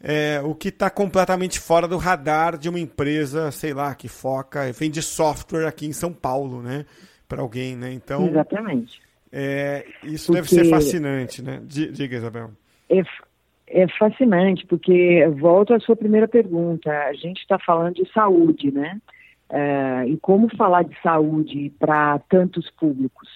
é, 0.00 0.40
o 0.44 0.54
que 0.54 0.68
está 0.68 0.88
completamente 0.90 1.58
fora 1.58 1.86
do 1.86 1.96
radar 1.96 2.56
de 2.56 2.68
uma 2.68 2.80
empresa, 2.80 3.50
sei 3.50 3.72
lá, 3.72 3.94
que 3.94 4.08
foca, 4.08 4.72
vende 4.72 5.02
software 5.02 5.66
aqui 5.66 5.86
em 5.86 5.92
São 5.92 6.12
Paulo, 6.12 6.62
né? 6.62 6.84
Para 7.28 7.42
alguém, 7.42 7.76
né? 7.76 7.92
Então, 7.92 8.26
Exatamente. 8.26 9.00
É, 9.30 9.84
isso 10.04 10.32
porque... 10.32 10.40
deve 10.40 10.48
ser 10.48 10.70
fascinante, 10.70 11.42
né? 11.42 11.60
Diga, 11.64 12.16
Isabel. 12.16 12.50
É, 12.88 13.02
é 13.66 13.88
fascinante, 13.98 14.64
porque 14.66 15.26
volto 15.38 15.74
à 15.74 15.80
sua 15.80 15.96
primeira 15.96 16.26
pergunta. 16.26 16.90
A 16.90 17.12
gente 17.12 17.40
está 17.40 17.58
falando 17.58 17.96
de 17.96 18.10
saúde, 18.12 18.70
né? 18.72 18.98
É, 19.50 20.06
e 20.06 20.16
como 20.18 20.54
falar 20.56 20.84
de 20.84 21.00
saúde 21.00 21.72
para 21.78 22.18
tantos 22.18 22.70
públicos? 22.70 23.28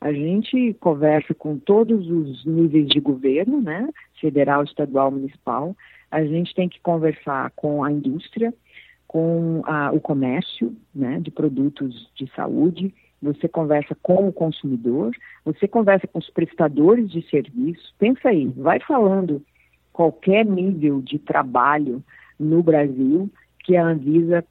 A 0.00 0.12
gente 0.12 0.74
conversa 0.74 1.34
com 1.34 1.58
todos 1.58 2.08
os 2.08 2.44
níveis 2.44 2.88
de 2.88 3.00
governo, 3.00 3.60
né? 3.60 3.88
Federal, 4.20 4.62
estadual, 4.62 5.10
municipal. 5.10 5.74
A 6.10 6.24
gente 6.24 6.54
tem 6.54 6.68
que 6.68 6.80
conversar 6.80 7.50
com 7.56 7.82
a 7.82 7.90
indústria, 7.90 8.54
com 9.08 9.62
a, 9.64 9.90
o 9.92 10.00
comércio, 10.00 10.76
né? 10.94 11.18
De 11.18 11.30
produtos 11.30 12.10
de 12.14 12.30
saúde. 12.34 12.94
Você 13.22 13.48
conversa 13.48 13.96
com 14.02 14.28
o 14.28 14.32
consumidor. 14.32 15.12
Você 15.44 15.66
conversa 15.66 16.06
com 16.06 16.18
os 16.18 16.30
prestadores 16.30 17.10
de 17.10 17.28
serviço. 17.28 17.94
Pensa 17.98 18.28
aí, 18.28 18.46
vai 18.56 18.78
falando 18.80 19.42
qualquer 19.92 20.44
nível 20.44 21.00
de 21.00 21.18
trabalho 21.18 22.04
no 22.38 22.62
Brasil 22.62 23.30
que 23.64 23.76
a 23.76 23.84
Anvisa 23.84 24.44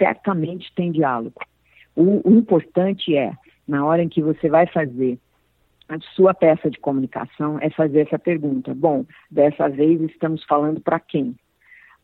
certamente 0.00 0.72
tem 0.74 0.90
diálogo. 0.90 1.40
O, 1.94 2.26
o 2.28 2.34
importante 2.34 3.14
é, 3.14 3.32
na 3.68 3.84
hora 3.84 4.02
em 4.02 4.08
que 4.08 4.22
você 4.22 4.48
vai 4.48 4.66
fazer 4.66 5.18
a 5.90 5.98
sua 6.14 6.32
peça 6.32 6.70
de 6.70 6.78
comunicação, 6.78 7.58
é 7.60 7.68
fazer 7.68 8.06
essa 8.06 8.18
pergunta. 8.18 8.72
Bom, 8.72 9.04
dessa 9.28 9.68
vez 9.68 10.00
estamos 10.02 10.44
falando 10.44 10.80
para 10.80 11.00
quem? 11.00 11.34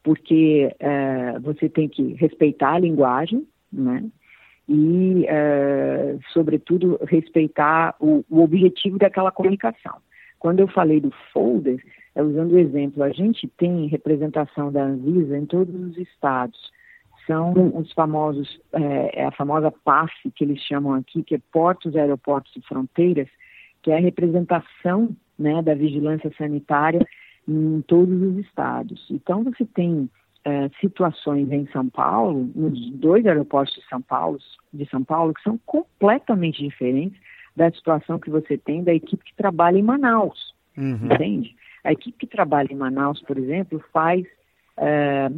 Porque 0.02 0.68
uh, 0.80 1.40
você 1.40 1.68
tem 1.68 1.88
que 1.88 2.14
respeitar 2.14 2.74
a 2.74 2.78
linguagem, 2.80 3.46
né? 3.72 4.04
E, 4.68 5.24
uh, 5.24 6.20
sobretudo, 6.32 6.98
respeitar 7.06 7.94
o, 8.00 8.24
o, 8.28 8.42
objetivo 8.42 8.98
daquela 8.98 9.30
comunicação. 9.30 9.98
Quando 10.40 10.58
eu 10.58 10.66
falei 10.66 11.00
do 11.00 11.12
folder, 11.32 11.80
é 12.16 12.22
usando 12.22 12.52
o 12.52 12.58
exemplo, 12.58 13.04
a 13.04 13.10
gente 13.10 13.46
tem 13.56 13.86
representação 13.86 14.72
da 14.72 14.82
Anvisa 14.82 15.38
em 15.38 15.46
todos 15.46 15.72
os 15.74 15.96
estados 15.96 16.58
são 17.26 17.52
os 17.76 17.92
famosos, 17.92 18.60
é, 18.72 19.20
é, 19.20 19.24
a 19.26 19.32
famosa 19.32 19.70
PAF, 19.70 20.12
que 20.34 20.44
eles 20.44 20.60
chamam 20.60 20.94
aqui, 20.94 21.22
que 21.22 21.34
é 21.34 21.40
Portos, 21.52 21.96
Aeroportos 21.96 22.54
e 22.56 22.60
Fronteiras, 22.62 23.28
que 23.82 23.90
é 23.90 23.96
a 23.96 24.00
representação 24.00 25.10
né, 25.38 25.60
da 25.62 25.74
vigilância 25.74 26.32
sanitária 26.38 27.06
em 27.48 27.82
todos 27.82 28.20
os 28.20 28.38
estados. 28.38 29.06
Então, 29.10 29.44
você 29.44 29.64
tem 29.64 30.08
é, 30.44 30.68
situações 30.80 31.50
em 31.50 31.66
São 31.68 31.88
Paulo, 31.88 32.50
nos 32.54 32.90
dois 32.92 33.26
aeroportos 33.26 33.74
de 33.74 33.84
São 33.88 34.00
Paulo, 34.00 34.38
de 34.72 34.88
São 34.88 35.02
Paulo, 35.02 35.34
que 35.34 35.42
são 35.42 35.58
completamente 35.66 36.62
diferentes 36.62 37.20
da 37.54 37.70
situação 37.70 38.18
que 38.18 38.30
você 38.30 38.56
tem 38.56 38.84
da 38.84 38.94
equipe 38.94 39.24
que 39.24 39.34
trabalha 39.34 39.78
em 39.78 39.82
Manaus, 39.82 40.54
uhum. 40.76 41.08
entende? 41.10 41.56
A 41.82 41.92
equipe 41.92 42.18
que 42.18 42.26
trabalha 42.26 42.70
em 42.70 42.76
Manaus, 42.76 43.20
por 43.22 43.38
exemplo, 43.38 43.82
faz 43.92 44.24
é, 44.76 45.30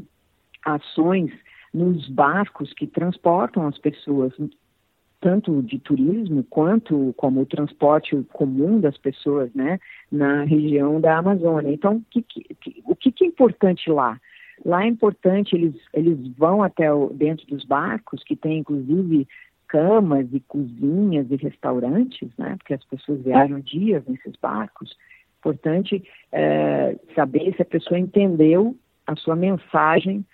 ações 0.64 1.30
nos 1.72 2.08
barcos 2.08 2.72
que 2.72 2.86
transportam 2.86 3.66
as 3.66 3.78
pessoas, 3.78 4.32
tanto 5.20 5.62
de 5.62 5.78
turismo 5.78 6.44
quanto 6.44 7.12
como 7.16 7.40
o 7.40 7.46
transporte 7.46 8.16
comum 8.32 8.80
das 8.80 8.96
pessoas, 8.96 9.52
né, 9.54 9.78
na 10.10 10.44
região 10.44 11.00
da 11.00 11.18
Amazônia. 11.18 11.72
Então, 11.72 12.02
que, 12.10 12.22
que, 12.22 12.82
o 12.84 12.94
que, 12.94 13.12
que 13.12 13.24
é 13.24 13.28
importante 13.28 13.90
lá? 13.90 14.18
Lá 14.64 14.84
é 14.84 14.88
importante, 14.88 15.54
eles, 15.54 15.74
eles 15.92 16.18
vão 16.36 16.62
até 16.62 16.92
o, 16.92 17.10
dentro 17.10 17.46
dos 17.46 17.64
barcos, 17.64 18.24
que 18.24 18.34
tem 18.34 18.58
inclusive 18.58 19.26
camas 19.68 20.26
e 20.32 20.40
cozinhas 20.40 21.30
e 21.30 21.36
restaurantes, 21.36 22.30
né, 22.38 22.56
porque 22.56 22.74
as 22.74 22.84
pessoas 22.84 23.20
viajam 23.22 23.60
dias 23.60 24.02
nesses 24.06 24.34
barcos. 24.40 24.96
Importante 25.40 26.02
é, 26.32 26.96
saber 27.14 27.54
se 27.54 27.62
a 27.62 27.66
pessoa 27.66 27.98
entendeu 27.98 28.74
a 29.06 29.14
sua 29.14 29.36
mensagem 29.36 30.24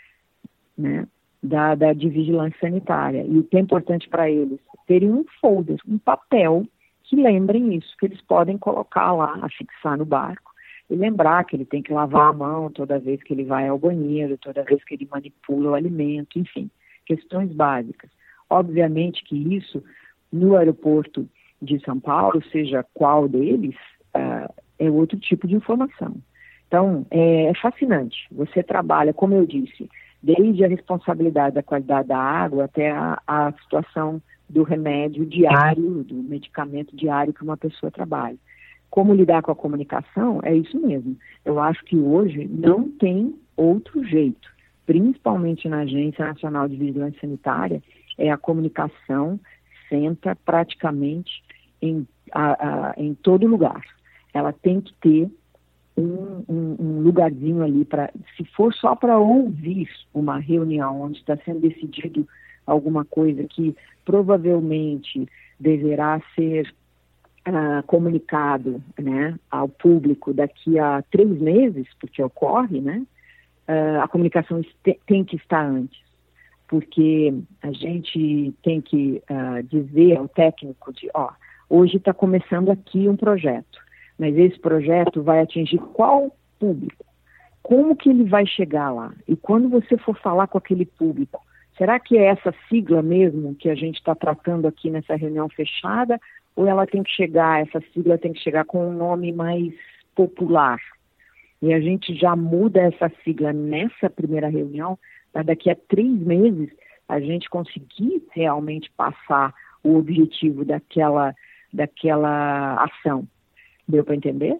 né, 0.77 1.07
da, 1.45 1.75
da, 1.75 1.93
de 1.93 2.09
vigilância 2.09 2.59
sanitária. 2.59 3.23
E 3.29 3.39
o 3.39 3.45
que 3.45 3.59
é 3.59 3.61
importante 3.61 4.09
para 4.09 4.31
eles? 4.31 4.59
Terem 4.87 5.13
um 5.13 5.25
folder, 5.41 5.79
um 5.87 5.99
papel 5.99 6.65
que 7.03 7.17
lembrem 7.17 7.75
isso, 7.75 7.95
que 7.99 8.07
eles 8.07 8.21
podem 8.23 8.57
colocar 8.57 9.13
lá, 9.13 9.39
afixar 9.43 9.99
no 9.99 10.07
barco, 10.07 10.53
e 10.89 10.97
lembrar 10.97 11.45
que 11.45 11.55
ele 11.55 11.67
tem 11.67 11.83
que 11.83 11.93
lavar 11.93 12.31
a 12.31 12.33
mão 12.33 12.71
toda 12.71 12.99
vez 12.99 13.23
que 13.23 13.35
ele 13.35 13.45
vai 13.45 13.69
ao 13.69 13.79
banheiro, 13.79 14.39
toda 14.39 14.65
vez 14.65 14.83
que 14.85 14.95
ele 14.95 15.07
manipula 15.11 15.71
o 15.71 15.75
alimento, 15.75 16.39
enfim, 16.39 16.71
questões 17.05 17.53
básicas. 17.53 18.11
Obviamente 18.49 19.23
que 19.25 19.37
isso, 19.55 19.83
no 20.33 20.57
aeroporto 20.57 21.29
de 21.61 21.79
São 21.85 22.01
Paulo, 22.01 22.43
seja 22.51 22.85
qual 22.95 23.29
deles, 23.29 23.77
uh, 24.17 24.53
é 24.79 24.91
outro 24.91 25.19
tipo 25.19 25.47
de 25.47 25.55
informação. 25.55 26.17
Então, 26.69 27.07
é, 27.11 27.47
é 27.47 27.55
fascinante. 27.55 28.27
Você 28.33 28.63
trabalha, 28.63 29.13
como 29.13 29.35
eu 29.35 29.47
disse, 29.47 29.89
desde 30.25 30.65
a 30.65 30.69
responsabilidade 30.69 31.55
da 31.55 31.63
qualidade 31.63 32.09
da 32.09 32.19
água 32.19 32.65
até 32.65 32.91
a, 32.91 33.21
a 33.27 33.53
situação 33.63 34.23
do 34.49 34.63
remédio 34.63 35.27
diário, 35.27 36.03
do 36.03 36.15
medicamento 36.15 36.97
diário 36.97 37.35
que 37.35 37.45
uma 37.45 37.59
pessoa 37.59 37.91
trabalha. 37.91 38.39
Como 38.89 39.13
lidar 39.13 39.43
com 39.43 39.51
a 39.51 39.57
comunicação? 39.57 40.41
É 40.43 40.55
isso 40.55 40.81
mesmo. 40.81 41.17
Eu 41.45 41.61
acho 41.61 41.85
que 41.85 41.97
hoje 41.97 42.49
não 42.51 42.89
tem 42.89 43.35
outro 43.55 44.03
jeito, 44.05 44.49
principalmente 44.87 45.69
na 45.69 45.81
Agência 45.81 46.25
Nacional 46.25 46.69
de 46.69 46.77
Vigilância 46.77 47.21
Sanitária, 47.21 47.83
é 48.17 48.31
a 48.31 48.39
comunicação 48.39 49.39
senta 49.91 50.35
praticamente 50.45 51.43
em, 51.83 52.07
a, 52.33 52.53
a, 52.53 52.95
em 52.97 53.13
todo 53.15 53.47
lugar. 53.47 53.83
Ela 54.33 54.53
tem 54.53 54.81
que 54.81 54.95
ter 54.95 55.31
um, 55.97 56.45
um, 56.49 56.77
um 56.79 57.01
lugarzinho 57.01 57.63
ali 57.63 57.85
para, 57.85 58.13
se 58.37 58.45
for 58.57 58.75
só 58.75 58.95
para 58.95 59.19
ouvir 59.19 59.89
uma 60.13 60.39
reunião 60.39 61.03
onde 61.03 61.19
está 61.19 61.37
sendo 61.45 61.61
decidido 61.61 62.27
alguma 62.67 63.05
coisa 63.05 63.45
que 63.45 63.77
provavelmente 64.05 65.29
deverá 65.59 66.21
ser 66.35 66.75
uh, 67.49 67.83
comunicado 67.87 68.83
né, 68.99 69.39
ao 69.51 69.69
público 69.69 70.33
daqui 70.33 70.79
a 70.79 71.03
três 71.11 71.41
meses, 71.41 71.87
porque 72.01 72.23
ocorre, 72.23 72.81
né, 72.81 73.03
uh, 73.69 74.01
a 74.03 74.09
comunicação 74.09 74.63
tem 75.07 75.25
que 75.25 75.37
estar 75.37 75.65
antes, 75.65 76.03
porque 76.67 77.35
a 77.63 77.71
gente 77.71 78.53
tem 78.63 78.81
que 78.81 79.23
uh, 79.31 79.63
dizer 79.63 80.17
ao 80.17 80.27
técnico 80.27 80.93
de, 80.93 81.09
ó, 81.15 81.31
hoje 81.69 81.99
está 81.99 82.13
começando 82.13 82.71
aqui 82.71 83.09
um 83.09 83.17
projeto 83.17 83.84
mas 84.19 84.37
esse 84.37 84.59
projeto 84.59 85.23
vai 85.23 85.41
atingir 85.41 85.79
qual 85.79 86.35
público? 86.59 87.05
Como 87.63 87.97
que 87.97 88.11
ele 88.11 88.25
vai 88.25 88.47
chegar 88.47 88.91
lá? 88.91 89.13
E 89.27 89.35
quando 89.35 89.69
você 89.69 89.97
for 89.97 90.17
falar 90.19 90.47
com 90.47 90.59
aquele 90.59 90.85
público, 90.85 91.41
será 91.79 91.99
que 91.99 92.17
é 92.17 92.27
essa 92.27 92.55
sigla 92.69 93.03
mesmo 93.03 93.55
que 93.55 93.69
a 93.69 93.75
gente 93.75 93.97
está 93.97 94.15
tratando 94.15 94.69
aqui 94.69 94.91
nessa 94.91 95.17
reunião 95.17 95.49
fechada? 95.49 96.21
Ou 96.55 96.67
ela 96.67 96.87
tem 96.87 97.03
que 97.03 97.11
chegar, 97.11 97.63
essa 97.63 97.81
sigla 97.93 98.19
tem 98.19 98.33
que 98.33 98.41
chegar 98.41 98.65
com 98.65 98.89
um 98.89 98.93
nome 98.93 99.33
mais 99.33 99.73
popular? 100.15 100.79
E 101.61 101.73
a 101.73 101.81
gente 101.81 102.15
já 102.15 102.37
muda 102.37 102.83
essa 102.83 103.11
sigla 103.25 103.53
nessa 103.53 104.11
primeira 104.11 104.49
reunião, 104.49 104.99
para 105.33 105.43
daqui 105.43 105.71
a 105.71 105.77
três 105.89 106.21
meses 106.21 106.71
a 107.09 107.19
gente 107.19 107.49
conseguir 107.49 108.23
realmente 108.33 108.91
passar 108.97 109.55
o 109.83 109.97
objetivo 109.97 110.65
daquela, 110.65 111.35
daquela 111.73 112.85
ação. 112.85 113.27
Deu 113.87 114.05
para 114.05 114.15
entender? 114.15 114.59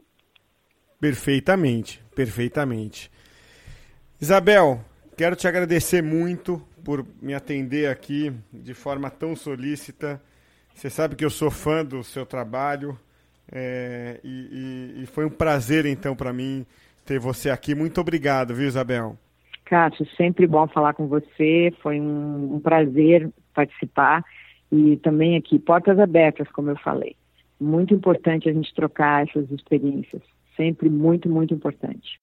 Perfeitamente, 1.01 2.03
perfeitamente. 2.15 3.11
Isabel, 4.21 4.81
quero 5.17 5.37
te 5.37 5.47
agradecer 5.47 6.03
muito 6.03 6.63
por 6.85 7.05
me 7.21 7.35
atender 7.35 7.91
aqui 7.91 8.33
de 8.53 8.75
forma 8.75 9.11
tão 9.11 9.35
solícita. 9.35 10.21
Você 10.75 10.91
sabe 10.91 11.17
que 11.17 11.25
eu 11.25 11.31
sou 11.31 11.51
fã 11.51 11.85
do 11.85 12.03
seu 12.03 12.27
trabalho 12.27 12.99
é, 13.51 14.21
e, 14.25 14.95
e, 14.99 15.03
e, 15.03 15.07
foi 15.07 15.25
um 15.25 15.31
prazer 15.31 15.87
então 15.87 16.17
para 16.17 16.33
mim 16.33 16.67
ter 17.05 17.19
você 17.19 17.51
aqui. 17.51 17.75
Muito 17.75 18.01
obrigado, 18.01 18.55
viu, 18.55 18.67
Isabel? 18.67 19.17
Cássio, 19.65 20.07
sempre 20.17 20.47
bom 20.47 20.67
falar 20.69 20.95
com 20.95 21.07
você. 21.07 21.73
Foi 21.83 22.01
um, 22.01 22.55
um 22.57 22.61
prazer 22.61 23.31
participar 23.55 24.25
e 24.71 24.97
também 24.99 25.37
aqui 25.37 25.59
portas 25.59 25.99
abertas, 25.99 26.49
como 26.51 26.71
eu 26.71 26.77
falei. 26.77 27.17
Muito 27.65 27.95
importante 27.95 28.49
a 28.49 28.53
gente 28.53 28.75
trocar 28.75 29.27
essas 29.27 29.51
experiências. 29.51 30.23
Sempre 30.57 30.91
muito, 30.91 31.29
muito 31.29 31.55
importante. 31.55 32.19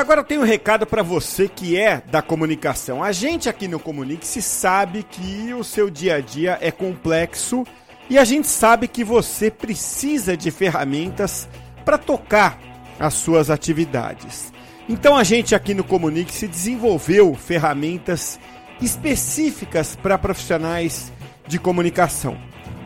agora 0.00 0.24
tenho 0.24 0.40
um 0.40 0.44
recado 0.44 0.86
para 0.86 1.02
você 1.02 1.46
que 1.46 1.76
é 1.76 2.02
da 2.10 2.22
comunicação. 2.22 3.04
A 3.04 3.12
gente 3.12 3.50
aqui 3.50 3.68
no 3.68 3.78
Comunique-se 3.78 4.40
sabe 4.40 5.02
que 5.02 5.52
o 5.52 5.62
seu 5.62 5.90
dia 5.90 6.16
a 6.16 6.20
dia 6.20 6.58
é 6.60 6.70
complexo 6.70 7.64
e 8.08 8.18
a 8.18 8.24
gente 8.24 8.48
sabe 8.48 8.88
que 8.88 9.04
você 9.04 9.50
precisa 9.50 10.36
de 10.36 10.50
ferramentas 10.50 11.46
para 11.84 11.98
tocar 11.98 12.58
as 12.98 13.14
suas 13.14 13.50
atividades. 13.50 14.50
Então 14.90 15.16
a 15.16 15.22
gente 15.22 15.54
aqui 15.54 15.72
no 15.72 15.84
Comunique-se 15.84 16.48
desenvolveu 16.48 17.32
ferramentas 17.36 18.40
específicas 18.82 19.94
para 19.94 20.18
profissionais 20.18 21.12
de 21.46 21.60
comunicação. 21.60 22.36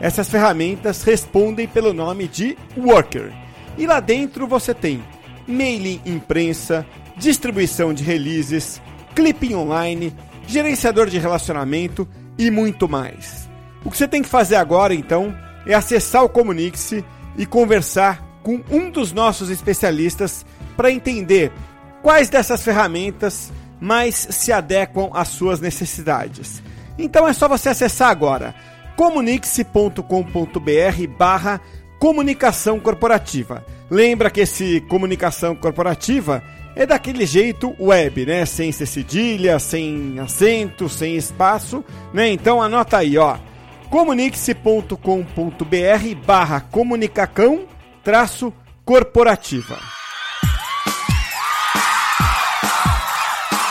Essas 0.02 0.28
ferramentas 0.28 1.02
respondem 1.02 1.66
pelo 1.66 1.94
nome 1.94 2.28
de 2.28 2.58
Worker. 2.76 3.32
E 3.78 3.86
lá 3.86 4.00
dentro 4.00 4.46
você 4.46 4.74
tem 4.74 5.02
mailing 5.48 5.98
imprensa, 6.04 6.84
distribuição 7.16 7.94
de 7.94 8.04
releases, 8.04 8.82
clipping 9.14 9.54
online, 9.54 10.14
gerenciador 10.46 11.08
de 11.08 11.18
relacionamento 11.18 12.06
e 12.36 12.50
muito 12.50 12.86
mais. 12.86 13.48
O 13.82 13.90
que 13.90 13.96
você 13.96 14.06
tem 14.06 14.20
que 14.20 14.28
fazer 14.28 14.56
agora, 14.56 14.94
então, 14.94 15.34
é 15.66 15.72
acessar 15.72 16.22
o 16.22 16.28
Comunique-se 16.28 17.02
e 17.38 17.46
conversar 17.46 18.22
com 18.42 18.60
um 18.70 18.90
dos 18.90 19.10
nossos 19.10 19.48
especialistas 19.48 20.44
para 20.76 20.90
entender 20.90 21.50
quais 22.04 22.28
dessas 22.28 22.62
ferramentas 22.62 23.50
mais 23.80 24.28
se 24.30 24.52
adequam 24.52 25.10
às 25.14 25.28
suas 25.28 25.58
necessidades. 25.58 26.62
Então 26.98 27.26
é 27.26 27.32
só 27.32 27.48
você 27.48 27.70
acessar 27.70 28.10
agora 28.10 28.54
comunique-se.com.br 28.94 31.08
barra 31.18 31.60
comunicação 31.98 32.78
corporativa. 32.78 33.64
Lembra 33.90 34.30
que 34.30 34.42
esse 34.42 34.82
comunicação 34.82 35.56
corporativa 35.56 36.42
é 36.76 36.84
daquele 36.84 37.24
jeito 37.24 37.74
web, 37.80 38.26
né? 38.26 38.44
Sem 38.44 38.70
cedilha, 38.70 39.58
sem 39.58 40.18
acento, 40.20 40.88
sem 40.88 41.16
espaço, 41.16 41.82
né? 42.12 42.30
Então 42.30 42.62
anota 42.62 42.98
aí, 42.98 43.16
ó. 43.16 43.38
comunique-se.com.br 43.90 46.26
barra 46.26 46.60
comunicacão 46.60 47.64
traço 48.04 48.52
corporativa. 48.84 49.93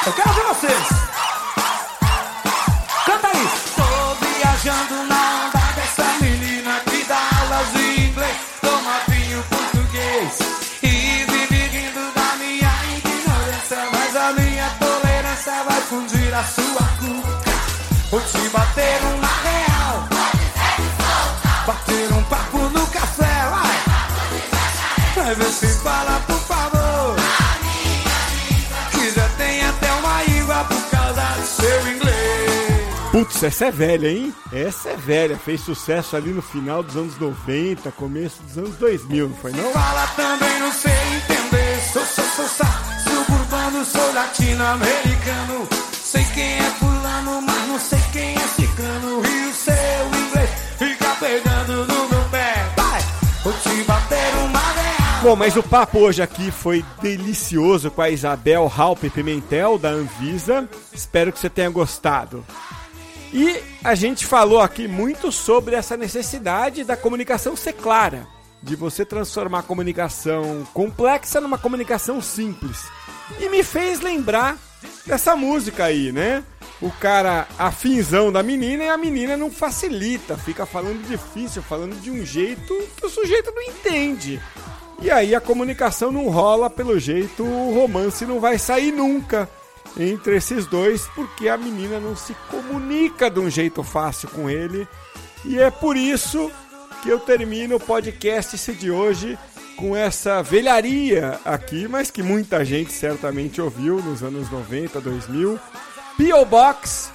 Eu 0.06 0.14
quero 0.14 0.34
ver 0.34 0.44
vocês. 0.44 0.88
Canta 3.06 3.28
aí. 3.28 3.50
Tô 3.76 4.26
viajando 4.26 5.04
na 5.08 5.46
onda 5.46 5.60
dessa 5.76 6.04
menina 6.22 6.80
que 6.82 7.04
dá 7.06 7.20
aulas 7.42 7.74
de 7.74 8.02
inglês, 8.02 8.38
toma 8.62 9.00
vinho 9.08 9.44
português 9.44 10.40
e 10.84 11.14
vai 15.66 15.82
fundir 15.82 16.34
a 16.34 16.44
sua 16.44 16.88
cuca. 17.00 17.52
Vou 18.12 18.22
te 18.22 18.50
bater 18.50 19.02
uma 19.16 19.28
real. 19.28 20.08
Bater 21.66 22.14
um 22.14 22.24
papo 22.24 22.58
no 22.58 22.88
café, 22.88 23.50
vai. 23.50 25.24
Vai 25.24 25.36
ver 25.36 25.52
se 25.52 25.68
fala, 25.80 26.20
por 26.28 26.33
Putz, 33.24 33.42
essa 33.42 33.68
é 33.68 33.72
velha, 33.72 34.10
hein? 34.10 34.34
Essa 34.52 34.90
é 34.90 34.98
velha. 34.98 35.38
Fez 35.38 35.62
sucesso 35.62 36.18
ali 36.18 36.32
no 36.32 36.42
final 36.42 36.84
dos 36.84 36.98
anos 36.98 37.18
90, 37.18 37.90
começo 37.94 38.44
dos 38.44 38.58
anos 38.58 38.76
2000, 38.76 39.30
não 39.30 39.36
foi 39.38 39.52
não? 39.54 39.72
Fala 39.72 40.06
também, 40.08 40.60
não 40.60 40.70
sei 40.74 40.92
entender. 40.92 41.80
Sou, 41.94 42.04
sou, 42.04 42.26
sou, 42.26 42.48
sou 42.50 42.68
suburbano, 43.06 43.86
sou 43.86 44.14
latino-americano. 44.14 45.70
Sei 45.94 46.26
quem 46.34 46.58
é 46.58 46.70
fulano, 46.72 47.42
mas 47.44 47.68
não 47.70 47.80
sei 47.80 48.00
quem 48.12 48.36
é 48.36 48.40
ciclano. 48.40 49.26
E 49.26 49.48
o 49.48 49.54
seu 49.54 50.20
inglês 50.20 50.50
fica 50.78 51.16
pegando 51.16 51.86
no 51.86 52.10
meu 52.10 52.30
pé. 52.30 52.74
Vai, 52.76 53.02
vou 53.42 53.54
te 53.54 53.84
bater 53.86 54.36
uma 54.44 54.60
real. 54.60 55.22
Bom, 55.24 55.36
mas 55.38 55.56
o 55.56 55.64
papo 55.64 56.00
hoje 56.00 56.22
aqui 56.22 56.52
foi 56.52 56.84
delicioso 57.02 57.90
com 57.90 58.02
a 58.02 58.10
Isabel 58.10 58.70
Halpe 58.76 59.10
Pimentel, 59.10 59.78
da 59.78 59.92
Anvisa. 59.92 60.68
Espero 60.92 61.32
que 61.32 61.40
você 61.40 61.50
tenha 61.50 61.70
gostado. 61.70 62.46
E 63.34 63.64
a 63.84 63.96
gente 63.96 64.28
falou 64.28 64.62
aqui 64.62 64.88
muito 64.88 65.32
sobre 65.32 65.76
essa 65.76 65.98
necessidade 65.98 66.84
da 66.84 66.96
comunicação 66.96 67.56
ser 67.56 67.74
clara 67.74 68.28
de 68.62 68.76
você 68.76 69.04
transformar 69.04 69.60
a 69.60 69.64
comunicação 69.64 70.66
complexa 70.72 71.42
numa 71.42 71.58
comunicação 71.58 72.22
simples. 72.22 72.86
E 73.40 73.50
me 73.50 73.64
fez 73.64 74.02
lembrar 74.02 74.56
dessa 75.08 75.36
música 75.36 75.86
aí, 75.86 76.12
né? 76.12 76.44
O 76.80 76.92
cara 76.92 77.48
afinzão 77.58 78.32
da 78.32 78.44
menina 78.44 78.84
e 78.84 78.90
a 78.90 78.98
menina 78.98 79.36
não 79.36 79.50
facilita, 79.50 80.38
fica 80.38 80.64
falando 80.66 81.08
difícil, 81.08 81.64
falando 81.64 82.00
de 82.02 82.12
um 82.12 82.24
jeito 82.24 82.88
que 82.96 83.06
o 83.06 83.10
sujeito 83.10 83.52
não 83.52 83.64
entende. 83.64 84.40
E 85.02 85.10
aí 85.10 85.34
a 85.34 85.42
comunicação 85.42 86.12
não 86.12 86.30
rola, 86.30 86.70
pelo 86.70 87.00
jeito 87.00 87.44
o 87.44 87.74
romance 87.74 88.26
não 88.28 88.40
vai 88.40 88.60
sair 88.60 88.92
nunca 88.92 89.50
entre 89.98 90.38
esses 90.38 90.66
dois, 90.66 91.08
porque 91.16 91.48
a 91.48 91.58
menina 91.58 92.00
não 92.00 92.16
se 92.16 92.36
comunica 92.50 93.30
de 93.30 93.40
um 93.40 93.50
jeito 93.50 93.84
fácil 93.84 94.30
com 94.30 94.50
ele. 94.50 94.88
E 95.46 95.60
é 95.60 95.70
por 95.70 95.96
isso 95.98 96.52
que 97.02 97.10
eu 97.10 97.20
termino 97.20 97.76
o 97.76 97.80
podcast 97.80 98.74
de 98.74 98.90
hoje 98.90 99.38
com 99.76 99.96
essa 99.96 100.42
velharia 100.42 101.40
aqui, 101.44 101.88
mas 101.88 102.10
que 102.10 102.24
muita 102.24 102.64
gente 102.64 102.94
certamente 102.94 103.62
ouviu 103.62 104.02
nos 104.02 104.24
anos 104.24 104.50
90, 104.50 105.02
2000. 105.02 105.60
P.O. 106.18 106.46
Box 106.46 107.12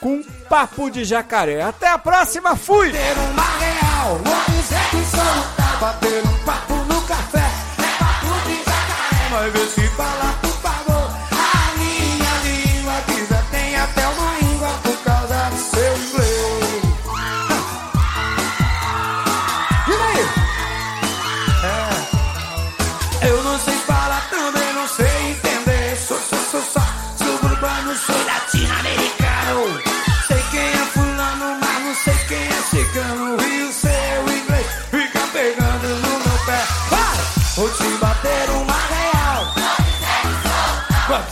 com 0.00 0.22
Papo 0.48 0.90
de 0.90 1.04
Jacaré. 1.04 1.62
Até 1.62 1.88
a 1.88 1.98
próxima, 1.98 2.56
fui! 2.56 2.92
Papo 6.44 6.74
no 6.74 7.02
café, 7.02 7.38
é 7.38 9.28
vai 9.30 9.50
ver 9.50 9.66
se 9.66 9.80
fala 9.88 10.45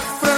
friend. 0.00 0.37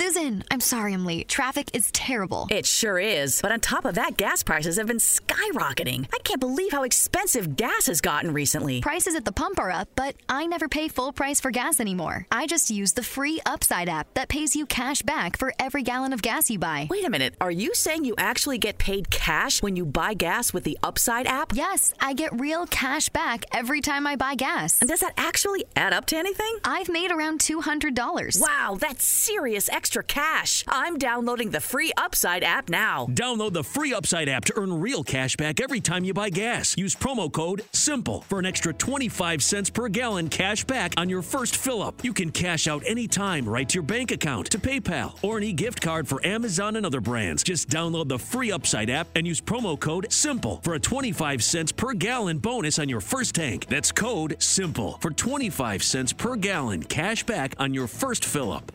Susan, 0.00 0.42
I'm 0.50 0.60
sorry 0.60 0.94
I'm 0.94 1.04
late. 1.04 1.28
Traffic 1.28 1.68
is 1.74 1.90
terrible. 1.92 2.46
It 2.48 2.64
sure 2.64 2.98
is. 2.98 3.42
But 3.42 3.52
on 3.52 3.60
top 3.60 3.84
of 3.84 3.96
that, 3.96 4.16
gas 4.16 4.42
prices 4.42 4.78
have 4.78 4.86
been 4.86 4.96
skyrocketing. 4.96 6.06
I 6.10 6.16
can't 6.24 6.40
believe 6.40 6.72
how 6.72 6.84
expensive 6.84 7.54
gas 7.54 7.84
has 7.84 8.00
gotten 8.00 8.32
recently. 8.32 8.80
Prices 8.80 9.14
at 9.14 9.26
the 9.26 9.30
pump 9.30 9.58
are 9.58 9.70
up, 9.70 9.90
but 9.96 10.16
I 10.26 10.46
never 10.46 10.68
pay 10.68 10.88
full 10.88 11.12
price 11.12 11.38
for 11.38 11.50
gas 11.50 11.80
anymore. 11.80 12.26
I 12.32 12.46
just 12.46 12.70
use 12.70 12.94
the 12.94 13.02
free 13.02 13.42
Upside 13.44 13.90
app 13.90 14.14
that 14.14 14.30
pays 14.30 14.56
you 14.56 14.64
cash 14.64 15.02
back 15.02 15.36
for 15.36 15.52
every 15.58 15.82
gallon 15.82 16.14
of 16.14 16.22
gas 16.22 16.48
you 16.48 16.58
buy. 16.58 16.86
Wait 16.88 17.04
a 17.04 17.10
minute. 17.10 17.34
Are 17.38 17.50
you 17.50 17.74
saying 17.74 18.06
you 18.06 18.14
actually 18.16 18.56
get 18.56 18.78
paid 18.78 19.10
cash 19.10 19.62
when 19.62 19.76
you 19.76 19.84
buy 19.84 20.14
gas 20.14 20.54
with 20.54 20.64
the 20.64 20.78
Upside 20.82 21.26
app? 21.26 21.52
Yes, 21.54 21.92
I 22.00 22.14
get 22.14 22.40
real 22.40 22.66
cash 22.66 23.10
back 23.10 23.44
every 23.52 23.82
time 23.82 24.06
I 24.06 24.16
buy 24.16 24.34
gas. 24.34 24.80
And 24.80 24.88
does 24.88 25.00
that 25.00 25.12
actually 25.18 25.66
add 25.76 25.92
up 25.92 26.06
to 26.06 26.16
anything? 26.16 26.56
I've 26.64 26.88
made 26.88 27.10
around 27.10 27.40
$200. 27.40 28.40
Wow, 28.40 28.78
that's 28.80 29.04
serious 29.04 29.68
extra 29.68 29.89
extra 29.90 30.04
cash. 30.04 30.62
I'm 30.68 30.98
downloading 30.98 31.50
the 31.50 31.58
free 31.58 31.90
Upside 31.96 32.44
app 32.44 32.70
now. 32.70 33.06
Download 33.06 33.52
the 33.52 33.64
free 33.64 33.92
Upside 33.92 34.28
app 34.28 34.44
to 34.44 34.52
earn 34.56 34.80
real 34.80 35.02
cash 35.02 35.34
back 35.34 35.60
every 35.60 35.80
time 35.80 36.04
you 36.04 36.14
buy 36.14 36.30
gas. 36.30 36.76
Use 36.78 36.94
promo 36.94 37.32
code 37.32 37.64
SIMPLE 37.72 38.20
for 38.20 38.38
an 38.38 38.46
extra 38.46 38.72
25 38.72 39.42
cents 39.42 39.68
per 39.68 39.88
gallon 39.88 40.28
cash 40.28 40.62
back 40.62 40.94
on 40.96 41.08
your 41.08 41.22
first 41.22 41.56
fill 41.56 41.82
up. 41.82 42.04
You 42.04 42.12
can 42.12 42.30
cash 42.30 42.68
out 42.68 42.84
anytime 42.86 43.48
right 43.48 43.68
to 43.68 43.74
your 43.74 43.82
bank 43.82 44.12
account, 44.12 44.48
to 44.52 44.60
PayPal, 44.60 45.18
or 45.24 45.38
an 45.38 45.42
e 45.42 45.52
gift 45.52 45.80
card 45.80 46.06
for 46.06 46.24
Amazon 46.24 46.76
and 46.76 46.86
other 46.86 47.00
brands. 47.00 47.42
Just 47.42 47.68
download 47.68 48.06
the 48.06 48.18
free 48.18 48.52
Upside 48.52 48.90
app 48.90 49.08
and 49.16 49.26
use 49.26 49.40
promo 49.40 49.76
code 49.76 50.12
SIMPLE 50.12 50.60
for 50.62 50.74
a 50.74 50.78
25 50.78 51.42
cents 51.42 51.72
per 51.72 51.94
gallon 51.94 52.38
bonus 52.38 52.78
on 52.78 52.88
your 52.88 53.00
first 53.00 53.34
tank. 53.34 53.66
That's 53.66 53.90
code 53.90 54.36
SIMPLE 54.38 54.98
for 55.00 55.10
25 55.10 55.82
cents 55.82 56.12
per 56.12 56.36
gallon 56.36 56.84
cash 56.84 57.24
back 57.24 57.56
on 57.58 57.74
your 57.74 57.88
first 57.88 58.24
fill 58.24 58.52
up. 58.52 58.70